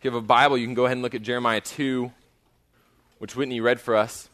[0.00, 2.10] If you have a Bible, you can go ahead and look at Jeremiah 2,
[3.18, 4.30] which Whitney read for us.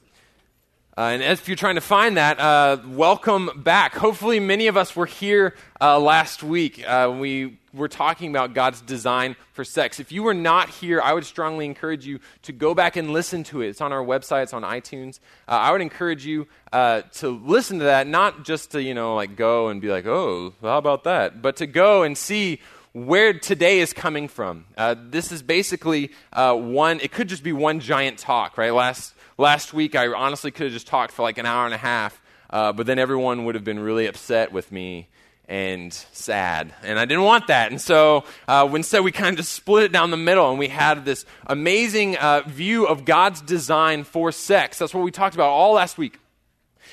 [0.97, 3.97] Uh, and if you're trying to find that, uh, welcome back.
[3.97, 6.89] Hopefully, many of us were here uh, last week.
[6.89, 9.99] Uh, we were talking about God's design for sex.
[9.99, 13.43] If you were not here, I would strongly encourage you to go back and listen
[13.45, 13.71] to it.
[13.71, 15.19] It's on our website, it's on iTunes.
[15.49, 19.17] Uh, I would encourage you uh, to listen to that, not just to, you know,
[19.17, 21.43] like go and be like, oh, how about that?
[21.43, 22.61] But to go and see
[23.05, 24.65] where today is coming from.
[25.11, 28.73] this is basically one, it could just be one giant talk, right?
[28.73, 31.79] Last Last week, I honestly could have just talked for like an hour and a
[31.79, 35.09] half, uh, but then everyone would have been really upset with me
[35.47, 36.73] and sad.
[36.83, 37.71] And I didn't want that.
[37.71, 40.69] And so uh, instead, we kind of just split it down the middle, and we
[40.69, 44.79] had this amazing uh, view of God's design for sex.
[44.79, 46.19] That's what we talked about all last week.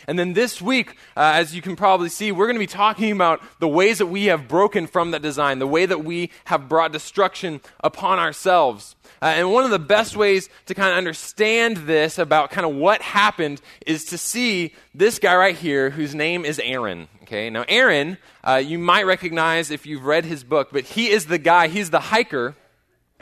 [0.07, 3.11] And then this week, uh, as you can probably see, we're going to be talking
[3.11, 6.69] about the ways that we have broken from that design, the way that we have
[6.69, 8.95] brought destruction upon ourselves.
[9.21, 12.75] Uh, and one of the best ways to kind of understand this about kind of
[12.75, 17.07] what happened is to see this guy right here whose name is Aaron.
[17.23, 21.27] Okay, now Aaron, uh, you might recognize if you've read his book, but he is
[21.27, 22.55] the guy, he's the hiker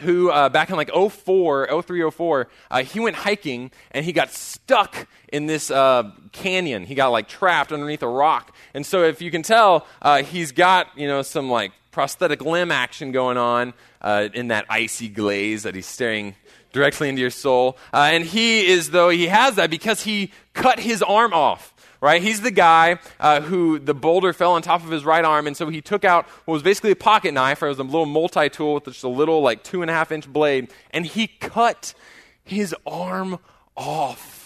[0.01, 4.31] who uh, back in like 04 03 04 uh, he went hiking and he got
[4.31, 9.21] stuck in this uh, canyon he got like trapped underneath a rock and so if
[9.21, 13.73] you can tell uh, he's got you know some like prosthetic limb action going on
[14.01, 16.35] uh, in that icy glaze that he's staring
[16.71, 17.77] directly into your soul.
[17.93, 21.70] Uh, and he is, though, he has that because he cut his arm off.
[22.01, 22.21] Right?
[22.21, 25.55] He's the guy uh, who the boulder fell on top of his right arm, and
[25.55, 27.61] so he took out what was basically a pocket knife.
[27.61, 30.11] It was a little multi tool with just a little, like, two and a half
[30.11, 31.93] inch blade, and he cut
[32.43, 33.37] his arm
[33.77, 34.41] off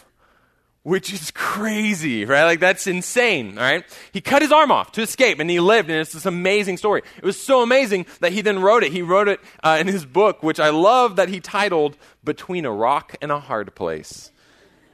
[0.86, 2.44] which is crazy, right?
[2.44, 3.83] Like that's insane, right?
[4.14, 7.02] He cut his arm off to escape and he lived, and it's this amazing story.
[7.17, 8.92] It was so amazing that he then wrote it.
[8.92, 12.72] He wrote it uh, in his book, which I love that he titled Between a
[12.72, 14.31] Rock and a Hard Place.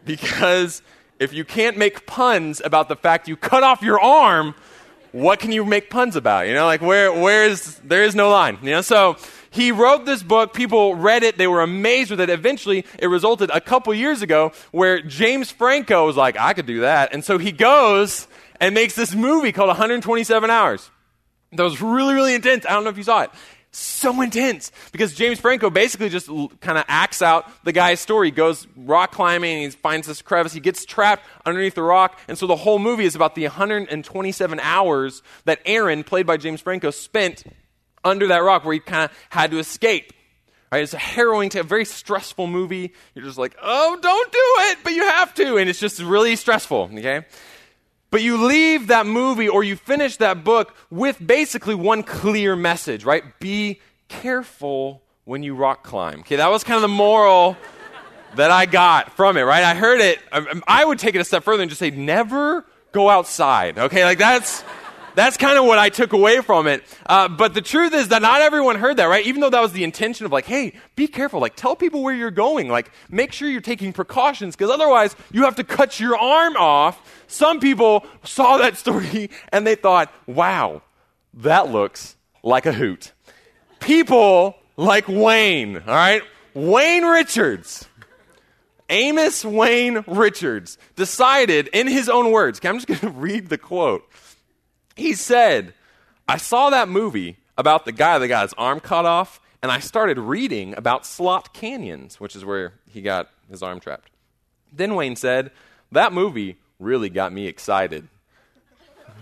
[0.06, 0.82] Because
[1.22, 4.56] if you can't make puns about the fact you cut off your arm,
[5.12, 6.48] what can you make puns about?
[6.48, 8.82] You know, like where, where is, there is no line, you know?
[8.82, 9.18] So,
[9.54, 10.54] he wrote this book.
[10.54, 11.38] People read it.
[11.38, 12.30] They were amazed with it.
[12.30, 16.80] Eventually, it resulted a couple years ago where James Franco was like, I could do
[16.82, 17.14] that.
[17.14, 18.30] And so he goes
[18.62, 20.90] and makes this movie called 127 Hours.
[21.52, 22.66] That was really, really intense.
[22.66, 23.32] I don't know if you saw it.
[23.74, 26.28] So intense because James Franco basically just
[26.60, 28.28] kind of acts out the guy's story.
[28.28, 32.38] He goes rock climbing, he finds this crevice, he gets trapped underneath the rock, and
[32.38, 36.92] so the whole movie is about the 127 hours that Aaron, played by James Franco,
[36.92, 37.46] spent
[38.04, 40.12] under that rock where he kind of had to escape.
[40.72, 40.84] Right?
[40.84, 42.94] It's a harrowing, a very stressful movie.
[43.14, 44.40] You're just like, oh, don't do
[44.72, 45.58] it, but you have to.
[45.58, 47.26] And it's just really stressful, okay?
[48.12, 53.06] But you leave that movie or you finish that book with basically one clear message,
[53.06, 53.24] right?
[53.40, 53.80] Be
[54.10, 56.20] careful when you rock climb.
[56.20, 57.56] Okay, that was kind of the moral
[58.36, 59.64] that I got from it, right?
[59.64, 60.20] I heard it.
[60.68, 63.80] I would take it a step further and just say, never go outside.
[63.80, 64.62] Okay, like that's
[65.16, 66.84] that's kind of what I took away from it.
[67.06, 69.26] Uh, but the truth is that not everyone heard that, right?
[69.26, 71.40] Even though that was the intention of like, hey, be careful.
[71.40, 72.68] Like, tell people where you're going.
[72.70, 77.24] Like, make sure you're taking precautions because otherwise you have to cut your arm off.
[77.28, 80.82] Some people saw that story and they thought, wow,
[81.36, 83.12] that looks like a hoot.
[83.80, 86.24] People like Wayne, all right?
[86.54, 87.88] Wayne Richards.
[88.90, 93.58] Amos Wayne Richards decided in his own words, okay, I'm just going to read the
[93.58, 94.04] quote.
[94.96, 95.74] He said,
[96.28, 99.80] I saw that movie about the guy that got his arm cut off, and I
[99.80, 104.10] started reading about slot canyons, which is where he got his arm trapped.
[104.72, 105.52] Then Wayne said,
[105.92, 108.08] That movie really got me excited.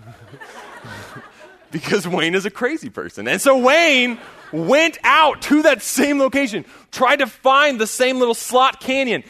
[1.71, 3.27] because Wayne is a crazy person.
[3.27, 4.17] And so Wayne
[4.51, 9.23] went out to that same location, tried to find the same little slot canyon,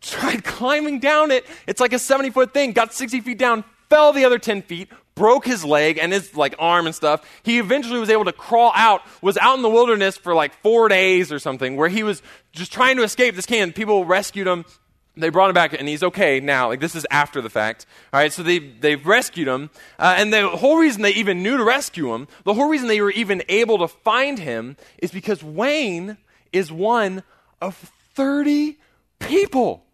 [0.00, 1.46] tried climbing down it.
[1.66, 4.88] It's like a 70 foot thing, got 60 feet down, fell the other 10 feet,
[5.18, 7.28] broke his leg and his like arm and stuff.
[7.42, 10.88] He eventually was able to crawl out, was out in the wilderness for like four
[10.88, 12.22] days or something, where he was
[12.52, 13.72] just trying to escape this can.
[13.72, 14.64] People rescued him.
[15.16, 16.68] They brought him back, and he's okay now.
[16.68, 17.86] Like this is after the fact.
[18.12, 21.56] All right, so they they've rescued him, uh, and the whole reason they even knew
[21.56, 25.42] to rescue him, the whole reason they were even able to find him, is because
[25.42, 26.16] Wayne
[26.52, 27.24] is one
[27.60, 27.74] of
[28.14, 28.78] thirty
[29.18, 29.84] people.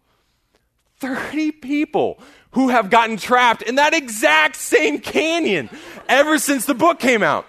[0.97, 2.19] 30 people
[2.55, 5.69] who have gotten trapped in that exact same canyon
[6.07, 7.45] ever since the book came out.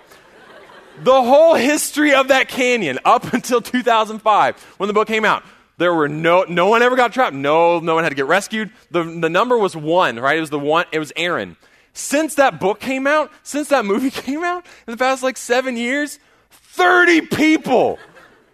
[1.05, 5.44] The whole history of that canyon up until 2005 when the book came out.
[5.79, 7.37] There were no, no one ever got trapped.
[7.37, 8.73] No, no one had to get rescued.
[8.91, 10.38] The, the number was one, right?
[10.38, 11.56] It was the one, it was Aaron.
[11.93, 15.76] Since that book came out, since that movie came out, in the past like seven
[15.76, 16.19] years,
[16.50, 18.00] 30 people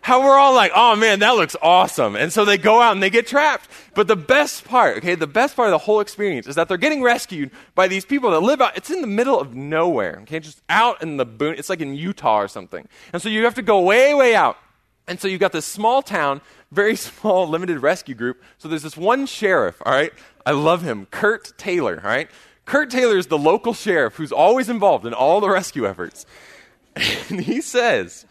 [0.03, 2.17] How we're all like, oh man, that looks awesome.
[2.17, 3.69] And so they go out and they get trapped.
[3.95, 6.77] But the best part, okay, the best part of the whole experience is that they're
[6.77, 10.41] getting rescued by these people that live out, it's in the middle of nowhere, okay,
[10.41, 12.89] just out in the boon, it's like in Utah or something.
[13.13, 14.59] And so you have to go way, way out.
[15.07, 16.41] And so you've got this small town,
[16.73, 18.43] very small, limited rescue group.
[18.59, 20.13] So there's this one sheriff, all right?
[20.45, 22.29] I love him, Kurt Taylor, all right?
[22.65, 26.27] Kurt Taylor is the local sheriff who's always involved in all the rescue efforts.
[27.31, 28.27] And he says,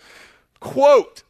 [0.59, 1.23] quote,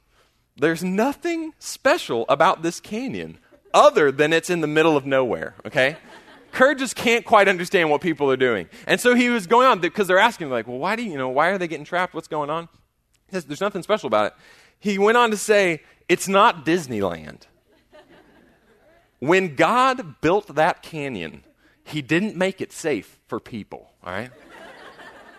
[0.61, 3.37] there's nothing special about this canyon
[3.73, 5.97] other than it's in the middle of nowhere, okay?
[6.51, 8.69] Kurt just can't quite understand what people are doing.
[8.85, 11.17] And so he was going on because they're asking, like, well, why do you, you
[11.17, 12.13] know, why are they getting trapped?
[12.13, 12.69] What's going on?
[13.27, 14.33] He says, there's nothing special about it.
[14.79, 17.43] He went on to say, it's not Disneyland.
[19.19, 21.43] When God built that canyon,
[21.85, 24.31] he didn't make it safe for people, all right?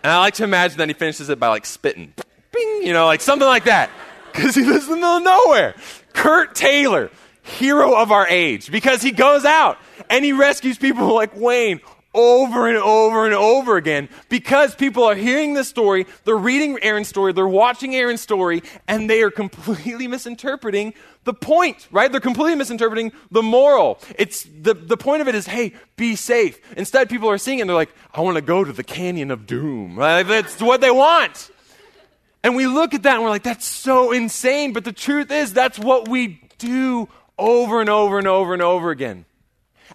[0.03, 2.13] And I like to imagine that he finishes it by like spitting,
[2.51, 3.89] bing, you know, like something like that
[4.33, 5.75] because he lives in the middle of nowhere.
[6.13, 7.11] Kurt Taylor,
[7.43, 9.77] hero of our age, because he goes out
[10.09, 11.81] and he rescues people like Wayne
[12.13, 17.07] over and over and over again because people are hearing this story, they're reading Aaron's
[17.07, 20.93] story, they're watching Aaron's story, and they are completely misinterpreting
[21.23, 22.11] the point, right?
[22.11, 23.99] They're completely misinterpreting the moral.
[24.17, 26.59] It's the, the point of it is, hey, be safe.
[26.77, 29.31] Instead, people are seeing it and they're like, I want to go to the canyon
[29.31, 29.97] of doom.
[29.97, 30.23] Right?
[30.23, 31.49] That's what they want.
[32.43, 34.73] And we look at that and we're like, that's so insane.
[34.73, 37.07] But the truth is, that's what we do
[37.37, 39.25] over and over and over and over again.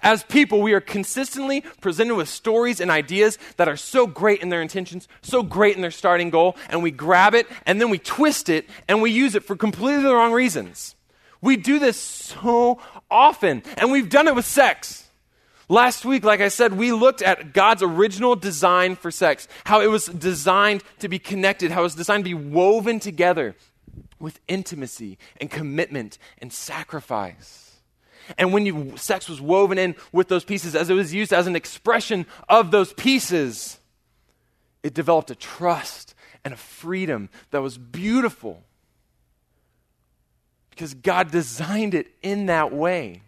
[0.03, 4.49] As people, we are consistently presented with stories and ideas that are so great in
[4.49, 7.99] their intentions, so great in their starting goal, and we grab it and then we
[7.99, 10.95] twist it and we use it for completely the wrong reasons.
[11.41, 12.81] We do this so
[13.11, 15.08] often, and we've done it with sex.
[15.71, 19.89] Last week, like I said, we looked at God's original design for sex, how it
[19.89, 23.55] was designed to be connected, how it was designed to be woven together
[24.19, 27.77] with intimacy and commitment and sacrifice.
[28.39, 31.47] And when you, sex was woven in with those pieces, as it was used as
[31.47, 33.79] an expression of those pieces,
[34.83, 36.15] it developed a trust
[36.45, 38.63] and a freedom that was beautiful
[40.71, 43.23] because God designed it in that way.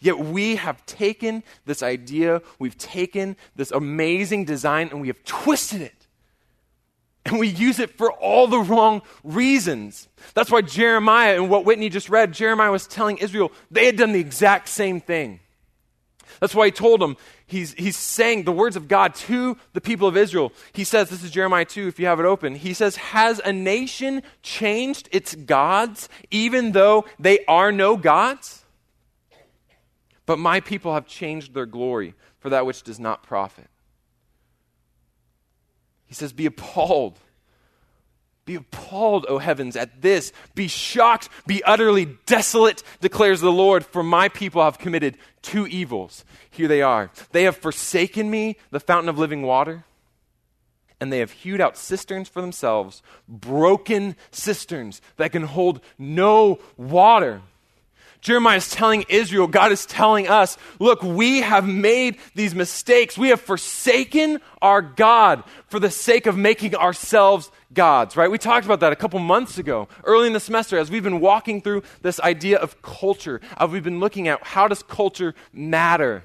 [0.00, 5.82] Yet we have taken this idea, we've taken this amazing design, and we have twisted
[5.82, 6.06] it.
[7.26, 10.08] And we use it for all the wrong reasons.
[10.34, 14.12] That's why Jeremiah, and what Whitney just read, Jeremiah was telling Israel they had done
[14.12, 15.40] the exact same thing.
[16.40, 20.08] That's why he told them, he's, he's saying the words of God to the people
[20.08, 20.52] of Israel.
[20.72, 22.54] He says, this is Jeremiah 2, if you have it open.
[22.54, 28.59] He says, Has a nation changed its gods, even though they are no gods?
[30.30, 33.66] But my people have changed their glory for that which does not profit.
[36.06, 37.18] He says, Be appalled.
[38.44, 40.32] Be appalled, O heavens, at this.
[40.54, 46.24] Be shocked, be utterly desolate, declares the Lord, for my people have committed two evils.
[46.48, 47.10] Here they are.
[47.32, 49.82] They have forsaken me, the fountain of living water,
[51.00, 57.42] and they have hewed out cisterns for themselves, broken cisterns that can hold no water.
[58.20, 63.16] Jeremiah is telling Israel, God is telling us, look, we have made these mistakes.
[63.16, 68.30] We have forsaken our God for the sake of making ourselves gods, right?
[68.30, 71.20] We talked about that a couple months ago, early in the semester, as we've been
[71.20, 76.24] walking through this idea of culture, as we've been looking at how does culture matter?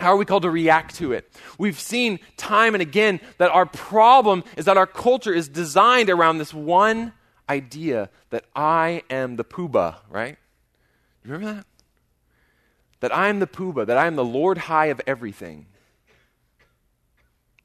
[0.00, 1.32] How are we called to react to it?
[1.58, 6.38] We've seen time and again that our problem is that our culture is designed around
[6.38, 7.12] this one
[7.48, 10.36] idea that I am the poobah, right?
[11.24, 11.66] You remember that?
[13.00, 15.66] That I am the poobah, that I am the Lord High of everything.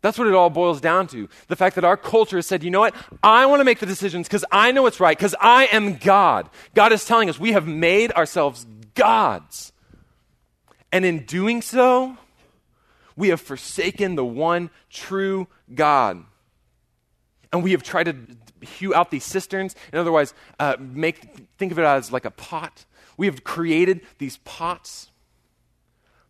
[0.01, 1.27] That's what it all boils down to.
[1.47, 2.95] The fact that our culture has said, you know what?
[3.23, 6.49] I want to make the decisions because I know what's right, because I am God.
[6.75, 9.73] God is telling us we have made ourselves gods.
[10.91, 12.15] And in doing so,
[13.15, 16.23] we have forsaken the one true God.
[17.51, 18.15] And we have tried to
[18.65, 22.85] hew out these cisterns and otherwise uh, make, think of it as like a pot
[23.17, 25.09] we have created these pots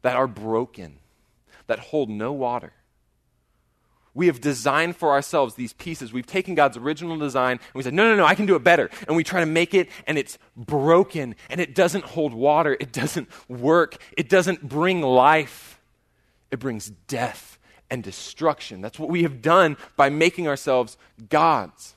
[0.01, 0.99] that are broken,
[1.67, 2.73] that hold no water.
[4.13, 6.11] We have designed for ourselves these pieces.
[6.11, 8.63] We've taken God's original design and we said, no, no, no, I can do it
[8.63, 8.89] better.
[9.07, 12.75] And we try to make it and it's broken and it doesn't hold water.
[12.79, 13.97] It doesn't work.
[14.17, 15.79] It doesn't bring life.
[16.49, 17.59] It brings death
[17.91, 18.81] and destruction.
[18.81, 20.97] That's what we have done by making ourselves
[21.29, 21.95] gods.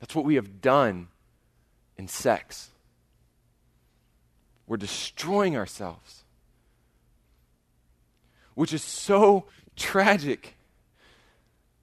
[0.00, 1.08] That's what we have done
[1.98, 2.70] in sex.
[4.66, 6.24] We're destroying ourselves,
[8.54, 9.44] which is so
[9.76, 10.56] tragic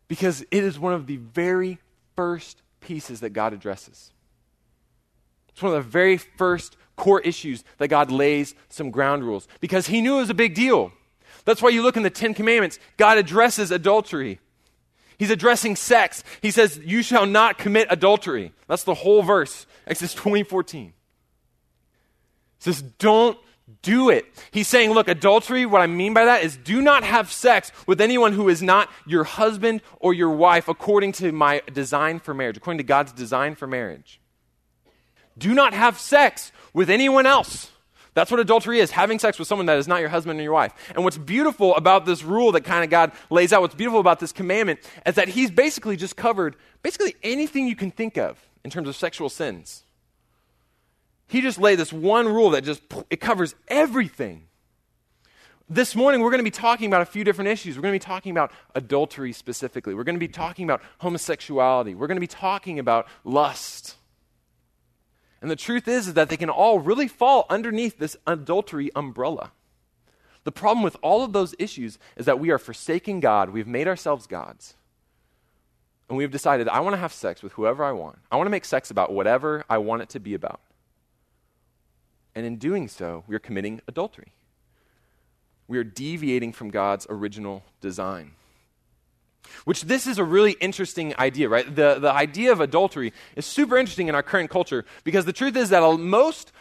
[0.08, 1.78] because it is one of the very
[2.16, 4.12] first pieces that God addresses.
[5.50, 9.88] It's one of the very first core issues that God lays some ground rules because
[9.88, 10.92] he knew it was a big deal.
[11.46, 14.40] That's why you look in the Ten Commandments, God addresses adultery.
[15.18, 16.24] He's addressing sex.
[16.42, 18.54] He says, You shall not commit adultery.
[18.68, 20.94] That's the whole verse, Exodus 20 14.
[22.62, 23.38] Says, Don't
[23.82, 24.25] do it.
[24.51, 28.00] He's saying, Look, adultery, what I mean by that is do not have sex with
[28.00, 32.58] anyone who is not your husband or your wife according to my design for marriage,
[32.58, 34.22] according to God's design for marriage.
[35.38, 37.72] Do not have sex with anyone else.
[38.13, 40.51] That's what adultery is having sex with someone that is not your husband or your
[40.51, 40.74] wife.
[40.94, 44.20] And what's beautiful about this rule that kind of God lays out, what's beautiful about
[44.20, 48.70] this commandment, is that He's basically just covered basically anything you can think of in
[48.70, 49.84] terms of sexual sins.
[51.32, 54.48] He just laid this one rule that just it covers everything.
[55.70, 57.78] This morning, we're going to be talking about a few different issues.
[57.78, 59.94] We're going to be talking about adultery specifically.
[59.94, 61.96] We're going to be talking about homosexuality.
[61.96, 63.96] We're going to be talking about lust.
[65.42, 69.54] And the truth is, is that they can all really fall underneath this adultery umbrella.
[70.44, 73.52] The problem with all of those issues is that we are forsaking God.
[73.52, 74.74] We've made ourselves gods.
[76.10, 78.20] And we've decided, I want to have sex with whoever I want.
[78.30, 80.60] I want to make sex about whatever I want it to be about.
[82.36, 84.32] And in doing so, we are committing adultery.
[85.68, 88.32] We are deviating from God's original design.
[89.66, 91.66] Which this is a really interesting idea, right?
[91.66, 95.56] The, the idea of adultery is super interesting in our current culture because the truth
[95.56, 96.52] is that most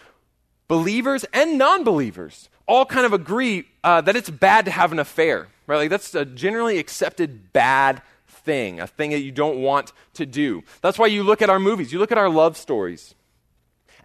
[0.69, 4.99] believers and non believers all kind of agree uh, that it's bad to have an
[4.99, 5.77] affair, right?
[5.77, 10.63] Like that's a generally accepted bad thing, a thing that you don't want to do.
[10.81, 13.15] That's why you look at our movies, you look at our love stories,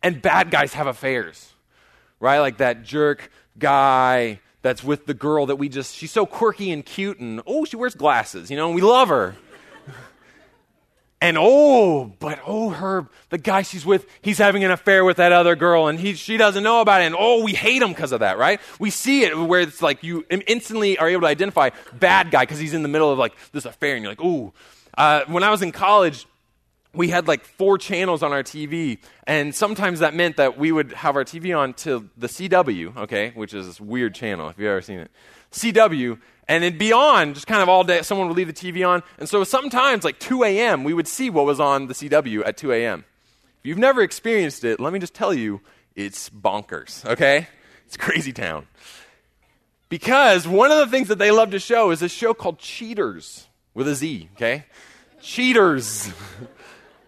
[0.01, 1.53] and bad guys have affairs,
[2.19, 2.39] right?
[2.39, 6.85] Like that jerk guy that's with the girl that we just, she's so quirky and
[6.85, 9.35] cute, and oh, she wears glasses, you know, and we love her.
[11.21, 15.31] and oh, but oh, her, the guy she's with, he's having an affair with that
[15.31, 18.11] other girl, and he, she doesn't know about it, and oh, we hate him because
[18.11, 18.59] of that, right?
[18.79, 22.57] We see it where it's like you instantly are able to identify bad guy because
[22.57, 24.51] he's in the middle of like this affair, and you're like, ooh.
[24.97, 26.25] Uh, when I was in college,
[26.95, 30.93] we had like four channels on our TV, and sometimes that meant that we would
[30.93, 34.67] have our TV on to the CW, okay, which is this weird channel if you've
[34.67, 35.11] ever seen it.
[35.51, 38.01] CW, and it'd be on just kind of all day.
[38.01, 40.83] Someone would leave the TV on, and so sometimes like 2 a.m.
[40.83, 43.05] we would see what was on the CW at 2 a.m.
[43.59, 45.61] If you've never experienced it, let me just tell you,
[45.95, 47.47] it's bonkers, okay?
[47.85, 48.67] It's crazy town.
[49.89, 53.47] Because one of the things that they love to show is a show called Cheaters
[53.73, 54.65] with a Z, okay?
[55.21, 56.11] Cheaters.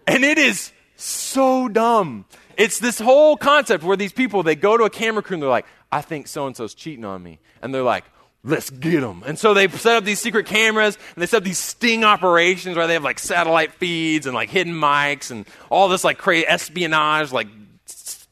[0.08, 2.24] And it is so dumb.
[2.56, 5.50] It's this whole concept where these people, they go to a camera crew and they're
[5.50, 7.40] like, I think so and so's cheating on me.
[7.62, 8.04] And they're like,
[8.42, 9.22] let's get them.
[9.26, 12.74] And so they set up these secret cameras and they set up these sting operations
[12.76, 16.46] where they have like satellite feeds and like hidden mics and all this like crazy
[16.46, 17.48] espionage, like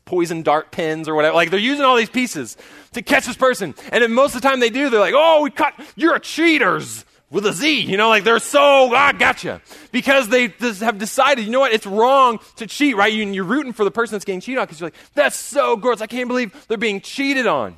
[0.07, 1.35] poison dart pins or whatever.
[1.35, 2.57] Like they're using all these pieces
[2.93, 3.75] to catch this person.
[3.93, 7.05] And most of the time they do, they're like, oh, we caught, you're a cheaters
[7.37, 7.81] with a Z.
[7.83, 9.61] You know, like they're so, ah, gotcha.
[9.93, 10.49] Because they
[10.81, 13.13] have decided, you know what, it's wrong to cheat, right?
[13.13, 15.77] You, you're rooting for the person that's getting cheated on because you're like, that's so
[15.77, 16.01] gross.
[16.01, 17.77] I can't believe they're being cheated on.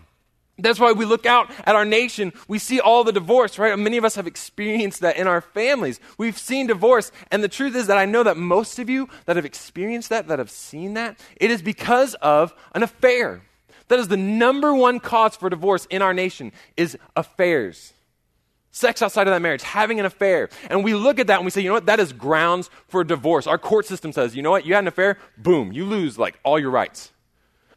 [0.60, 2.32] That's why we look out at our nation.
[2.46, 3.76] We see all the divorce, right?
[3.76, 5.98] Many of us have experienced that in our families.
[6.18, 7.10] We've seen divorce.
[7.30, 10.28] And the truth is that I know that most of you that have experienced that,
[10.28, 13.42] that have seen that, it is because of an affair.
[13.88, 17.92] That is the number one cause for divorce in our nation is affairs.
[18.70, 20.50] Sex outside of that marriage, having an affair.
[20.68, 21.86] And we look at that and we say, you know what?
[21.86, 23.46] That is grounds for divorce.
[23.46, 24.66] Our court system says, you know what?
[24.66, 27.12] You had an affair, boom, you lose like all your rights.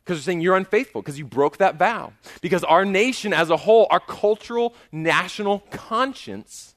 [0.03, 2.13] Because they're saying you're unfaithful because you broke that vow.
[2.41, 6.75] Because our nation as a whole, our cultural national conscience,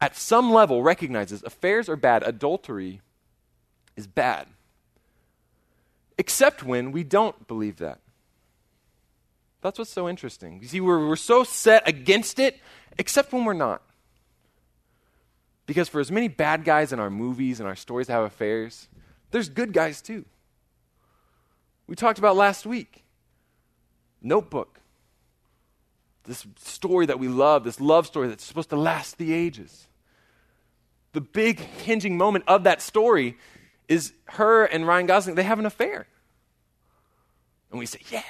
[0.00, 3.00] at some level recognizes affairs are bad, adultery
[3.96, 4.46] is bad.
[6.18, 8.00] Except when we don't believe that.
[9.62, 10.60] That's what's so interesting.
[10.62, 12.58] You see, we're, we're so set against it
[12.98, 13.82] except when we're not.
[15.66, 18.88] Because for as many bad guys in our movies and our stories that have affairs,
[19.30, 20.24] there's good guys too.
[21.86, 23.04] We talked about last week
[24.22, 24.80] Notebook.
[26.24, 29.88] This story that we love, this love story that's supposed to last the ages.
[31.12, 33.36] The big hinging moment of that story
[33.88, 36.06] is her and Ryan Gosling, they have an affair.
[37.70, 38.22] And we say, yeah.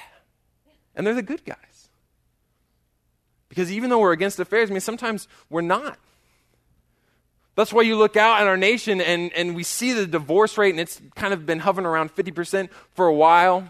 [0.95, 1.89] And they're the good guys.
[3.49, 5.97] Because even though we're against affairs, I mean, sometimes we're not.
[7.55, 10.69] That's why you look out at our nation and, and we see the divorce rate,
[10.69, 13.69] and it's kind of been hovering around 50% for a while.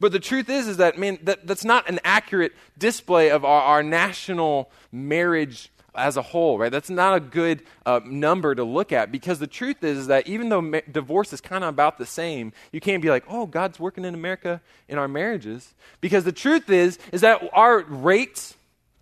[0.00, 3.62] But the truth is, is that, man, that, that's not an accurate display of our,
[3.62, 6.70] our national marriage as a whole, right?
[6.70, 10.48] That's not a good uh, number to look at because the truth is, that even
[10.48, 13.80] though ma- divorce is kind of about the same, you can't be like, oh, God's
[13.80, 15.74] working in America in our marriages.
[16.00, 18.56] Because the truth is, is that our rates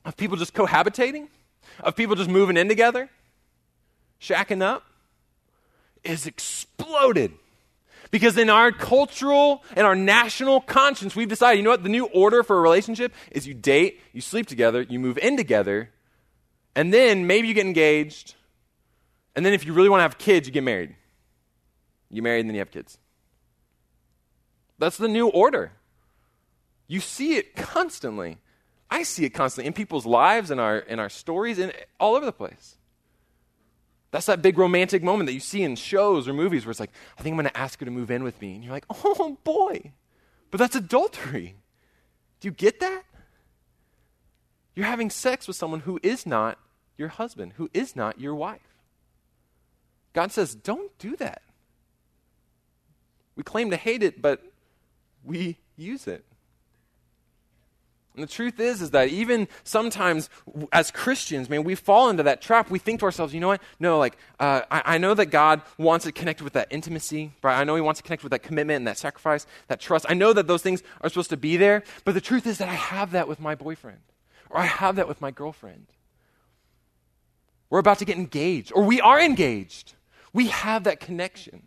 [0.05, 1.28] of people just cohabitating,
[1.81, 3.11] of people just moving in together,
[4.21, 4.85] shacking up,
[6.05, 7.33] is exploded.
[8.12, 12.07] Because in our cultural and our national conscience, we've decided, you know what, the new
[12.07, 15.90] order for a relationship is you date, you sleep together, you move in together,
[16.76, 18.35] and then maybe you get engaged.
[19.35, 20.95] And then if you really want to have kids, you get married.
[22.11, 22.99] You get married and then you have kids.
[24.78, 25.73] That's the new order.
[26.87, 28.37] You see it constantly.
[28.90, 32.26] I see it constantly in people's lives, in our, in our stories, and all over
[32.26, 32.76] the place.
[34.11, 36.92] That's that big romantic moment that you see in shows or movies where it's like,
[37.18, 38.54] I think I'm going to ask her to move in with me.
[38.54, 39.92] And you're like, oh boy.
[40.50, 41.56] But that's adultery.
[42.40, 43.02] Do you get that?
[44.75, 46.59] You're having sex with someone who is not
[46.96, 48.60] your husband, who is not your wife.
[50.12, 51.42] God says, don't do that.
[53.36, 54.42] We claim to hate it, but
[55.22, 56.24] we use it.
[58.16, 60.30] And the truth is, is that even sometimes
[60.72, 62.70] as Christians, man, we fall into that trap.
[62.70, 63.60] We think to ourselves, you know what?
[63.78, 67.60] No, like, uh, I, I, know that God wants to connect with that intimacy, right?
[67.60, 70.06] I know He wants to connect with that commitment and that sacrifice, that trust.
[70.08, 72.70] I know that those things are supposed to be there, but the truth is that
[72.70, 74.00] I have that with my boyfriend,
[74.48, 75.86] or I have that with my girlfriend.
[77.70, 79.94] We're about to get engaged, or we are engaged.
[80.32, 81.62] We have that connection.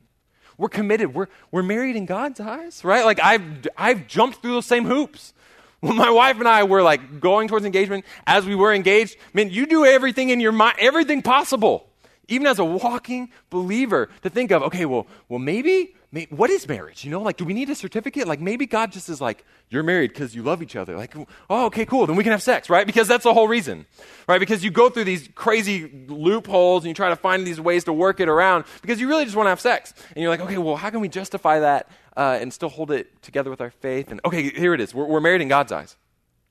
[0.57, 1.13] We're committed.
[1.13, 3.05] We're, we're married in God's eyes, right?
[3.05, 5.33] Like, I've, I've jumped through those same hoops.
[5.79, 9.49] When my wife and I were like going towards engagement, as we were engaged, man,
[9.49, 11.87] you do everything in your mind, everything possible,
[12.27, 15.95] even as a walking believer, to think of, okay, well, well, maybe
[16.31, 17.05] what is marriage?
[17.05, 18.27] You know, like, do we need a certificate?
[18.27, 20.97] Like, maybe God just is like, you're married because you love each other.
[20.97, 21.15] Like,
[21.49, 22.07] oh, okay, cool.
[22.07, 22.85] Then we can have sex, right?
[22.85, 23.85] Because that's the whole reason,
[24.27, 24.39] right?
[24.39, 27.93] Because you go through these crazy loopholes and you try to find these ways to
[27.93, 29.93] work it around because you really just want to have sex.
[30.15, 33.21] And you're like, okay, well, how can we justify that uh, and still hold it
[33.21, 34.09] together with our faith?
[34.09, 34.95] And okay, here it is.
[34.95, 35.95] We're, we're married in God's eyes.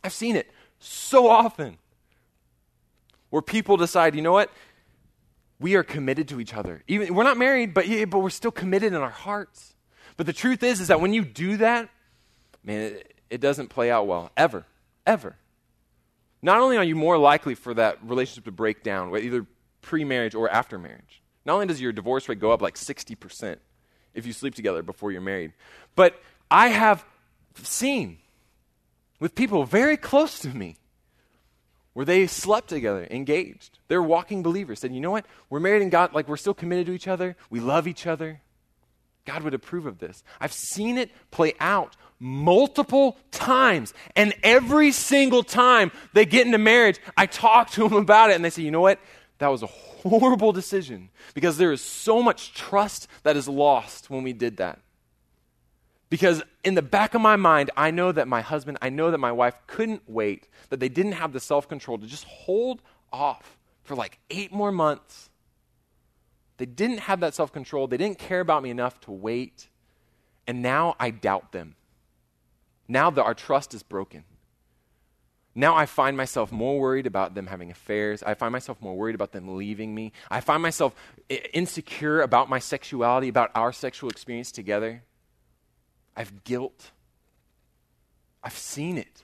[0.04, 1.78] I've seen it so often
[3.30, 4.52] where people decide, you know what?
[5.60, 6.82] We are committed to each other.
[6.86, 9.74] Even we're not married, but but we're still committed in our hearts.
[10.16, 11.88] But the truth is, is that when you do that,
[12.64, 14.64] man, it, it doesn't play out well ever,
[15.06, 15.36] ever.
[16.42, 19.46] Not only are you more likely for that relationship to break down, either
[19.82, 21.22] pre-marriage or after marriage.
[21.44, 23.60] Not only does your divorce rate go up like sixty percent
[24.14, 25.52] if you sleep together before you're married,
[25.96, 27.04] but I have
[27.62, 28.18] seen
[29.18, 30.76] with people very close to me
[31.98, 33.80] where they slept together, engaged.
[33.88, 34.78] They're walking believers.
[34.78, 35.26] Said, you know what?
[35.50, 37.34] We're married in God, like we're still committed to each other.
[37.50, 38.40] We love each other.
[39.24, 40.22] God would approve of this.
[40.40, 43.94] I've seen it play out multiple times.
[44.14, 48.44] And every single time they get into marriage, I talk to them about it and
[48.44, 49.00] they say, you know what?
[49.38, 54.22] That was a horrible decision because there is so much trust that is lost when
[54.22, 54.78] we did that.
[56.10, 59.18] Because in the back of my mind, I know that my husband, I know that
[59.18, 63.58] my wife couldn't wait, that they didn't have the self control to just hold off
[63.84, 65.30] for like eight more months.
[66.56, 67.86] They didn't have that self control.
[67.86, 69.68] They didn't care about me enough to wait.
[70.46, 71.76] And now I doubt them.
[72.88, 74.24] Now that our trust is broken.
[75.54, 78.22] Now I find myself more worried about them having affairs.
[78.22, 80.12] I find myself more worried about them leaving me.
[80.30, 80.94] I find myself
[81.52, 85.02] insecure about my sexuality, about our sexual experience together.
[86.18, 86.90] I have guilt.
[88.42, 89.22] I've seen it.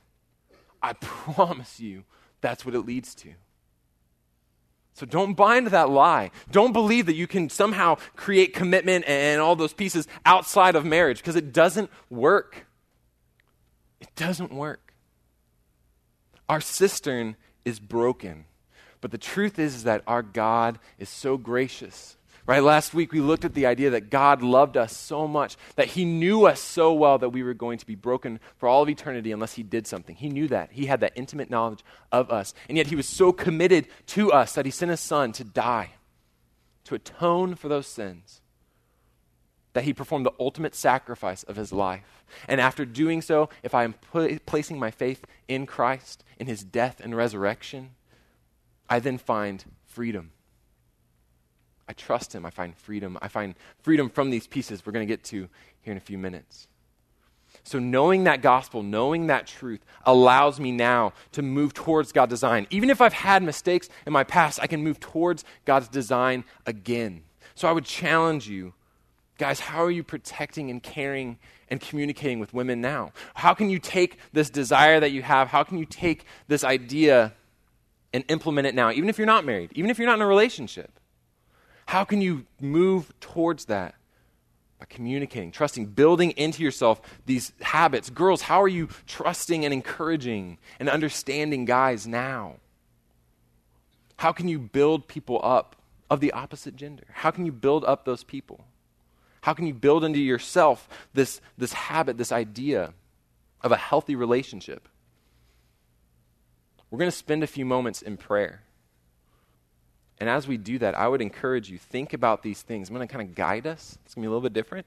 [0.81, 2.05] I promise you
[2.41, 3.31] that's what it leads to.
[4.93, 6.31] So don't buy into that lie.
[6.53, 11.19] Don't believe that you can somehow create commitment and all those pieces outside of marriage
[11.19, 12.65] because it doesn't work.
[14.01, 14.95] It doesn't work.
[16.49, 18.45] Our cistern is broken.
[19.01, 22.63] But the truth is, is that our God is so gracious Right?
[22.63, 26.05] Last week we looked at the idea that God loved us so much, that He
[26.05, 29.33] knew us so well that we were going to be broken for all of eternity
[29.33, 30.15] unless He did something.
[30.15, 30.71] He knew that.
[30.73, 32.53] He had that intimate knowledge of us.
[32.69, 35.93] And yet He was so committed to us that He sent His Son to die,
[36.85, 38.43] to atone for those sins,
[39.73, 42.25] that He performed the ultimate sacrifice of His life.
[42.47, 43.95] And after doing so, if I am
[44.45, 47.93] placing my faith in Christ, in His death and resurrection,
[48.91, 50.33] I then find freedom
[51.89, 52.47] I trust Him.
[52.47, 53.19] I find freedom.
[53.21, 55.49] I find freedom from these pieces we're going to get to
[55.83, 56.69] here in a few minutes.
[57.63, 62.67] So, knowing that gospel, knowing that truth, allows me now to move towards God's design.
[62.71, 67.23] Even if I've had mistakes in my past, I can move towards God's design again.
[67.55, 68.75] So, I would challenge you,
[69.39, 73.13] guys, how are you protecting and caring and communicating with women now?
[73.35, 77.33] How can you take this desire that you have, how can you take this idea
[78.13, 80.27] and implement it now, even if you're not married, even if you're not in a
[80.27, 81.01] relationship?
[81.87, 83.95] How can you move towards that?
[84.79, 88.11] By communicating, trusting, building into yourself these habits.
[88.11, 92.57] Girls, how are you trusting and encouraging and understanding guys now?
[94.17, 95.77] How can you build people up
[96.11, 97.05] of the opposite gender?
[97.13, 98.65] How can you build up those people?
[99.43, 102.95] How can you build into yourself this, this habit, this idea
[103.61, 104.89] of a healthy relationship?
[106.91, 108.63] We're going to spend a few moments in prayer.
[110.19, 112.89] And as we do that, I would encourage you, think about these things.
[112.89, 113.99] I'm going to kind of guide us.
[114.05, 114.87] It's going to be a little bit different.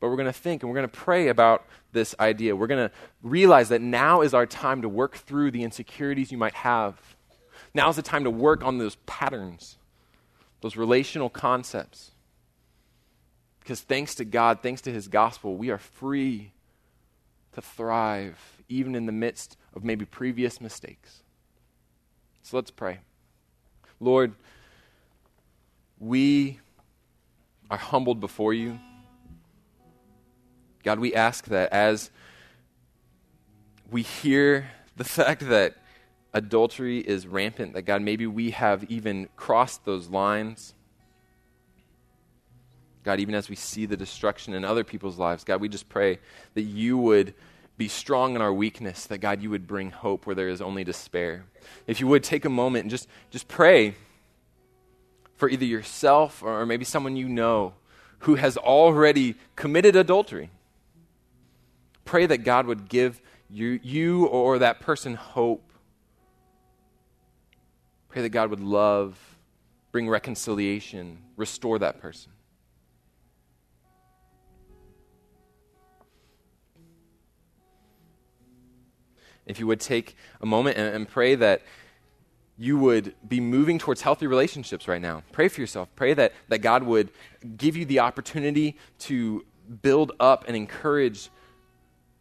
[0.00, 2.56] But we're going to think and we're going to pray about this idea.
[2.56, 6.38] We're going to realize that now is our time to work through the insecurities you
[6.38, 6.96] might have.
[7.72, 9.78] Now is the time to work on those patterns,
[10.60, 12.10] those relational concepts.
[13.60, 16.52] Because thanks to God, thanks to His gospel, we are free
[17.52, 21.22] to thrive even in the midst of maybe previous mistakes.
[22.42, 22.98] So let's pray.
[24.02, 24.34] Lord,
[26.00, 26.58] we
[27.70, 28.80] are humbled before you.
[30.82, 32.10] God, we ask that as
[33.92, 35.76] we hear the fact that
[36.34, 40.74] adultery is rampant, that God, maybe we have even crossed those lines.
[43.04, 46.18] God, even as we see the destruction in other people's lives, God, we just pray
[46.54, 47.34] that you would
[47.82, 50.84] be strong in our weakness, that God, you would bring hope where there is only
[50.84, 51.46] despair.
[51.88, 53.96] If you would take a moment and just, just pray
[55.34, 57.74] for either yourself or maybe someone you know
[58.20, 60.50] who has already committed adultery.
[62.04, 65.72] Pray that God would give you, you or that person hope.
[68.10, 69.18] Pray that God would love,
[69.90, 72.30] bring reconciliation, restore that person.
[79.46, 81.62] If you would take a moment and, and pray that
[82.58, 85.22] you would be moving towards healthy relationships right now.
[85.32, 85.88] Pray for yourself.
[85.96, 87.10] Pray that, that God would
[87.56, 89.44] give you the opportunity to
[89.82, 91.30] build up and encourage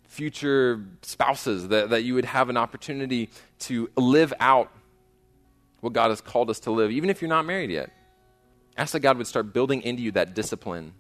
[0.08, 3.30] future spouses, that, that you would have an opportunity
[3.60, 4.72] to live out
[5.82, 7.92] what God has called us to live, even if you're not married yet.
[8.78, 10.94] Ask that God would start building into you that discipline,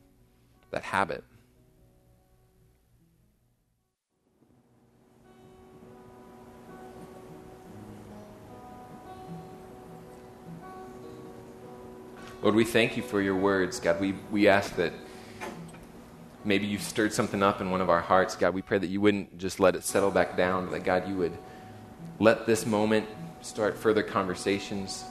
[0.71, 1.23] that habit.
[12.41, 13.79] Lord, we thank you for your words.
[13.79, 14.93] God, we, we ask that
[16.43, 18.35] maybe you've stirred something up in one of our hearts.
[18.35, 21.07] God, we pray that you wouldn't just let it settle back down, but that, God,
[21.07, 21.37] you would
[22.17, 23.07] let this moment
[23.41, 25.03] start further conversations,